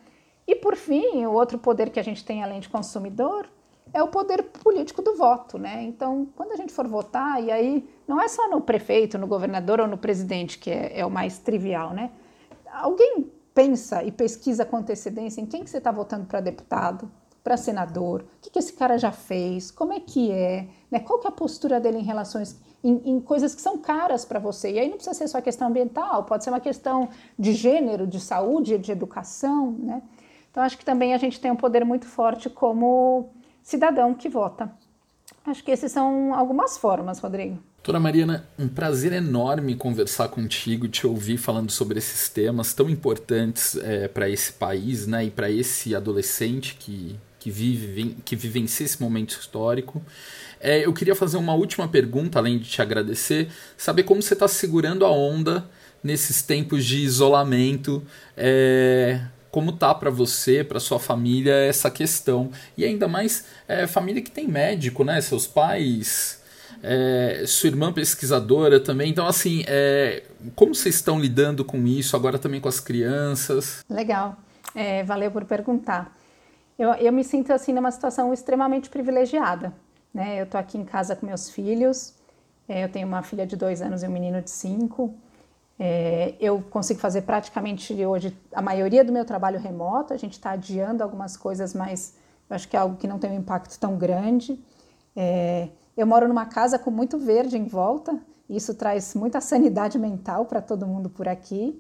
E 0.47 0.55
por 0.55 0.77
fim, 0.77 1.25
o 1.25 1.33
outro 1.33 1.59
poder 1.59 1.91
que 1.91 1.99
a 1.99 2.03
gente 2.03 2.25
tem 2.25 2.43
além 2.43 2.61
de 2.61 2.69
consumidor 2.69 3.49
é 3.93 4.03
o 4.03 4.09
poder 4.09 4.43
político 4.45 5.03
do 5.03 5.17
voto, 5.17 5.59
né? 5.59 5.83
Então, 5.83 6.29
quando 6.37 6.53
a 6.53 6.57
gente 6.57 6.73
for 6.73 6.87
votar, 6.87 7.43
e 7.43 7.51
aí 7.51 7.89
não 8.07 8.21
é 8.21 8.29
só 8.29 8.49
no 8.49 8.61
prefeito, 8.61 9.19
no 9.19 9.27
governador 9.27 9.81
ou 9.81 9.89
no 9.89 9.97
presidente 9.97 10.59
que 10.59 10.71
é, 10.71 11.01
é 11.01 11.07
o 11.07 11.11
mais 11.11 11.39
trivial, 11.39 11.93
né? 11.93 12.11
Alguém 12.73 13.31
pensa 13.55 14.05
e 14.05 14.13
pesquisa 14.13 14.65
com 14.65 14.77
antecedência 14.77 15.41
em 15.41 15.47
quem 15.47 15.65
que 15.65 15.71
você 15.71 15.79
está 15.79 15.91
votando 15.91 16.27
para 16.27 16.41
deputado, 16.41 17.11
para 17.43 17.57
senador, 17.57 18.21
o 18.21 18.41
que, 18.43 18.51
que, 18.51 18.59
esse 18.59 18.73
cara 18.75 18.99
já 18.99 19.11
fez, 19.11 19.71
como 19.71 19.95
é 19.95 20.01
que 20.01 20.31
é, 20.31 20.69
né? 20.91 21.01
qual 21.01 21.19
que 21.19 21.27
é 21.27 21.31
a 21.31 21.33
postura 21.33 21.81
dele 21.81 21.99
em 21.99 22.03
relação 22.03 22.41
em, 22.83 23.01
em 23.05 23.21
coisas 23.21 23.55
que 23.55 23.61
são 23.61 23.79
caras 23.79 24.25
para 24.25 24.39
você. 24.39 24.73
E 24.73 24.79
aí 24.79 24.89
não 24.89 24.97
precisa 24.97 25.15
ser 25.15 25.29
só 25.29 25.41
questão 25.41 25.69
ambiental, 25.69 26.25
pode 26.25 26.45
ser 26.45 26.51
uma 26.51 26.61
questão 26.61 27.09
de 27.39 27.53
gênero, 27.53 28.07
de 28.07 28.21
saúde, 28.21 28.79
de 28.79 28.93
educação, 28.93 29.73
né? 29.79 30.03
Então 30.51 30.63
acho 30.63 30.77
que 30.77 30.85
também 30.85 31.15
a 31.15 31.19
gente 31.19 31.41
tem 31.41 31.51
um 31.51 31.57
poder 31.57 31.85
muito 31.85 32.07
forte 32.07 32.51
como 32.51 33.31
cidadão 33.63 34.15
que 34.15 34.29
vota. 34.29 34.71
Acho 35.47 35.63
que 35.63 35.71
esses 35.71 35.93
são 35.93 36.35
algumas 36.35 36.77
formas, 36.77 37.19
Rodrigo. 37.21 37.59
Doutora 37.77 37.99
Mariana, 37.99 38.47
um 38.59 38.69
prazer 38.69 39.11
enorme 39.13 39.75
conversar 39.75 40.29
contigo, 40.29 40.87
te 40.87 41.07
ouvir 41.07 41.39
falando 41.39 41.71
sobre 41.71 41.99
esses 41.99 42.29
temas 42.29 42.75
tão 42.75 42.91
importantes 42.91 43.75
é, 43.77 44.07
para 44.07 44.29
esse 44.29 44.53
país 44.53 45.07
né, 45.07 45.25
e 45.25 45.31
para 45.31 45.51
esse 45.51 45.95
adolescente 45.95 46.77
que, 46.79 47.19
que, 47.41 47.51
vive, 47.51 48.17
que 48.25 48.37
vivencia 48.37 48.85
esse 48.85 49.03
momento 49.03 49.31
histórico. 49.31 50.01
É, 50.61 50.85
eu 50.85 50.93
queria 50.93 51.17
fazer 51.17 51.39
uma 51.39 51.55
última 51.55 51.89
pergunta, 51.89 52.39
além 52.39 52.59
de 52.59 52.69
te 52.69 52.83
agradecer, 52.83 53.49
saber 53.77 54.05
como 54.05 54.23
você 54.23 54.35
está 54.35 54.47
segurando 54.47 55.05
a 55.07 55.11
onda 55.11 55.69
nesses 56.05 56.43
tempos 56.43 56.85
de 56.85 56.99
isolamento. 56.99 58.07
É, 58.37 59.23
como 59.51 59.73
tá 59.73 59.93
para 59.93 60.11
você, 60.11 60.63
para 60.63 60.79
sua 60.79 61.01
família 61.01 61.53
essa 61.53 61.91
questão 61.91 62.53
e 62.77 62.85
ainda 62.85 63.09
mais 63.09 63.47
é, 63.67 63.87
família 63.87 64.23
que 64.23 64.31
tem 64.31 64.47
médico, 64.47 65.03
né? 65.03 65.21
Seus 65.21 65.45
pais, 65.45 66.41
é, 66.83 67.43
sua 67.47 67.69
irmã 67.69 67.93
pesquisadora 67.93 68.79
também. 68.79 69.11
Então 69.11 69.27
assim, 69.27 69.65
é, 69.67 70.23
como 70.55 70.75
vocês 70.75 70.95
estão 70.95 71.19
lidando 71.19 71.65
com 71.65 71.85
isso 71.87 72.15
agora 72.15 72.39
também 72.39 72.61
com 72.61 72.69
as 72.69 72.79
crianças? 72.79 73.85
Legal, 73.91 74.37
é, 74.73 75.03
valeu 75.03 75.33
por 75.33 75.45
perguntar. 75.45 76.20
Eu, 76.81 76.95
eu 76.95 77.13
me 77.13 77.23
sinto 77.23 77.53
assim 77.53 77.75
numa 77.75 77.91
situação 77.91 78.33
extremamente 78.33 78.89
privilegiada, 78.89 79.71
né? 80.15 80.41
Eu 80.41 80.47
tô 80.47 80.57
aqui 80.57 80.79
em 80.79 80.85
casa 80.87 81.15
com 81.15 81.27
meus 81.27 81.51
filhos. 81.51 82.15
É, 82.67 82.83
eu 82.83 82.89
tenho 82.91 83.07
uma 83.07 83.23
filha 83.23 83.47
de 83.47 83.55
dois 83.55 83.83
anos 83.83 84.03
e 84.03 84.09
um 84.09 84.11
menino 84.11 84.41
de 84.41 84.49
cinco. 84.49 85.15
É, 85.79 86.35
eu 86.41 86.63
consigo 86.71 86.99
fazer 86.99 87.21
praticamente 87.21 87.93
hoje 88.03 88.35
a 88.55 88.63
maioria 88.63 89.05
do 89.05 89.13
meu 89.13 89.27
trabalho 89.27 89.61
remoto. 89.61 90.15
A 90.15 90.17
gente 90.17 90.33
está 90.33 90.53
adiando 90.53 91.03
algumas 91.03 91.37
coisas, 91.37 91.75
mas 91.75 92.15
eu 92.49 92.57
acho 92.57 92.67
que 92.67 92.75
é 92.75 92.81
algo 92.81 92.97
que 92.97 93.07
não 93.07 93.19
tem 93.19 93.31
um 93.31 93.37
impacto 93.37 93.79
tão 93.79 93.99
grande. 93.99 94.59
É, 95.15 95.69
eu 95.95 96.07
moro 96.07 96.27
numa 96.27 96.47
casa 96.47 96.79
com 96.79 96.91
muito 96.91 97.19
verde 97.19 97.59
em 97.59 97.67
volta, 97.67 98.19
isso 98.49 98.73
traz 98.73 99.15
muita 99.15 99.39
sanidade 99.43 99.99
mental 99.99 100.47
para 100.47 100.63
todo 100.63 100.87
mundo 100.87 101.11
por 101.11 101.29
aqui. 101.29 101.79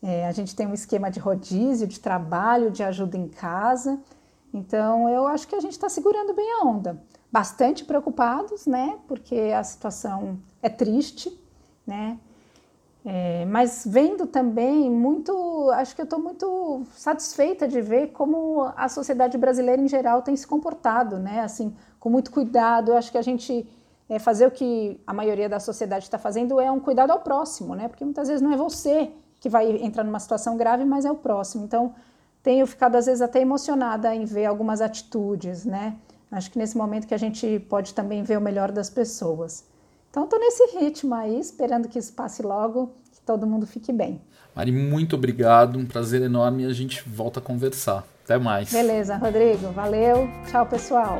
É, 0.00 0.28
a 0.28 0.30
gente 0.30 0.54
tem 0.54 0.64
um 0.64 0.74
esquema 0.74 1.10
de 1.10 1.18
rodízio, 1.18 1.88
de 1.88 1.98
trabalho, 1.98 2.70
de 2.70 2.84
ajuda 2.84 3.16
em 3.16 3.26
casa. 3.26 3.98
Então, 4.52 5.08
eu 5.08 5.26
acho 5.26 5.46
que 5.46 5.54
a 5.54 5.60
gente 5.60 5.72
está 5.72 5.88
segurando 5.88 6.34
bem 6.34 6.50
a 6.52 6.64
onda. 6.64 7.02
Bastante 7.30 7.84
preocupados, 7.84 8.66
né? 8.66 8.98
Porque 9.06 9.52
a 9.54 9.62
situação 9.62 10.38
é 10.62 10.68
triste, 10.68 11.38
né? 11.86 12.18
É, 13.04 13.46
mas 13.46 13.84
vendo 13.86 14.26
também 14.26 14.90
muito, 14.90 15.70
acho 15.70 15.94
que 15.94 16.00
eu 16.00 16.04
estou 16.04 16.18
muito 16.18 16.82
satisfeita 16.92 17.66
de 17.66 17.80
ver 17.80 18.08
como 18.08 18.70
a 18.76 18.88
sociedade 18.88 19.38
brasileira 19.38 19.80
em 19.80 19.88
geral 19.88 20.20
tem 20.22 20.36
se 20.36 20.46
comportado, 20.46 21.18
né? 21.18 21.40
Assim, 21.40 21.74
com 22.00 22.10
muito 22.10 22.30
cuidado. 22.30 22.92
Eu 22.92 22.96
acho 22.96 23.10
que 23.10 23.18
a 23.18 23.22
gente 23.22 23.66
é, 24.08 24.18
fazer 24.18 24.46
o 24.46 24.50
que 24.50 25.00
a 25.06 25.12
maioria 25.12 25.48
da 25.48 25.60
sociedade 25.60 26.04
está 26.04 26.18
fazendo 26.18 26.60
é 26.60 26.70
um 26.70 26.80
cuidado 26.80 27.10
ao 27.10 27.20
próximo, 27.20 27.74
né? 27.74 27.88
Porque 27.88 28.04
muitas 28.04 28.28
vezes 28.28 28.42
não 28.42 28.52
é 28.52 28.56
você 28.56 29.10
que 29.40 29.48
vai 29.48 29.70
entrar 29.82 30.02
numa 30.02 30.18
situação 30.18 30.56
grave, 30.56 30.84
mas 30.84 31.04
é 31.04 31.10
o 31.10 31.14
próximo. 31.14 31.64
Então, 31.64 31.94
tenho 32.42 32.66
ficado 32.66 32.96
às 32.96 33.06
vezes 33.06 33.20
até 33.20 33.40
emocionada 33.40 34.14
em 34.14 34.24
ver 34.24 34.46
algumas 34.46 34.80
atitudes, 34.80 35.64
né? 35.64 35.96
Acho 36.30 36.50
que 36.50 36.58
nesse 36.58 36.76
momento 36.76 37.06
que 37.06 37.14
a 37.14 37.18
gente 37.18 37.58
pode 37.68 37.94
também 37.94 38.22
ver 38.22 38.36
o 38.36 38.40
melhor 38.40 38.70
das 38.70 38.90
pessoas. 38.90 39.64
Então, 40.10 40.24
estou 40.24 40.38
nesse 40.38 40.78
ritmo 40.78 41.14
aí, 41.14 41.38
esperando 41.38 41.88
que 41.88 41.98
isso 41.98 42.12
passe 42.12 42.42
logo, 42.42 42.92
que 43.12 43.20
todo 43.20 43.46
mundo 43.46 43.66
fique 43.66 43.92
bem. 43.92 44.20
Mari, 44.54 44.72
muito 44.72 45.16
obrigado, 45.16 45.78
um 45.78 45.86
prazer 45.86 46.22
enorme 46.22 46.64
e 46.64 46.66
a 46.66 46.72
gente 46.72 47.08
volta 47.08 47.40
a 47.40 47.42
conversar. 47.42 48.04
Até 48.24 48.38
mais. 48.38 48.70
Beleza, 48.70 49.16
Rodrigo, 49.16 49.70
valeu. 49.72 50.28
Tchau, 50.50 50.66
pessoal. 50.66 51.18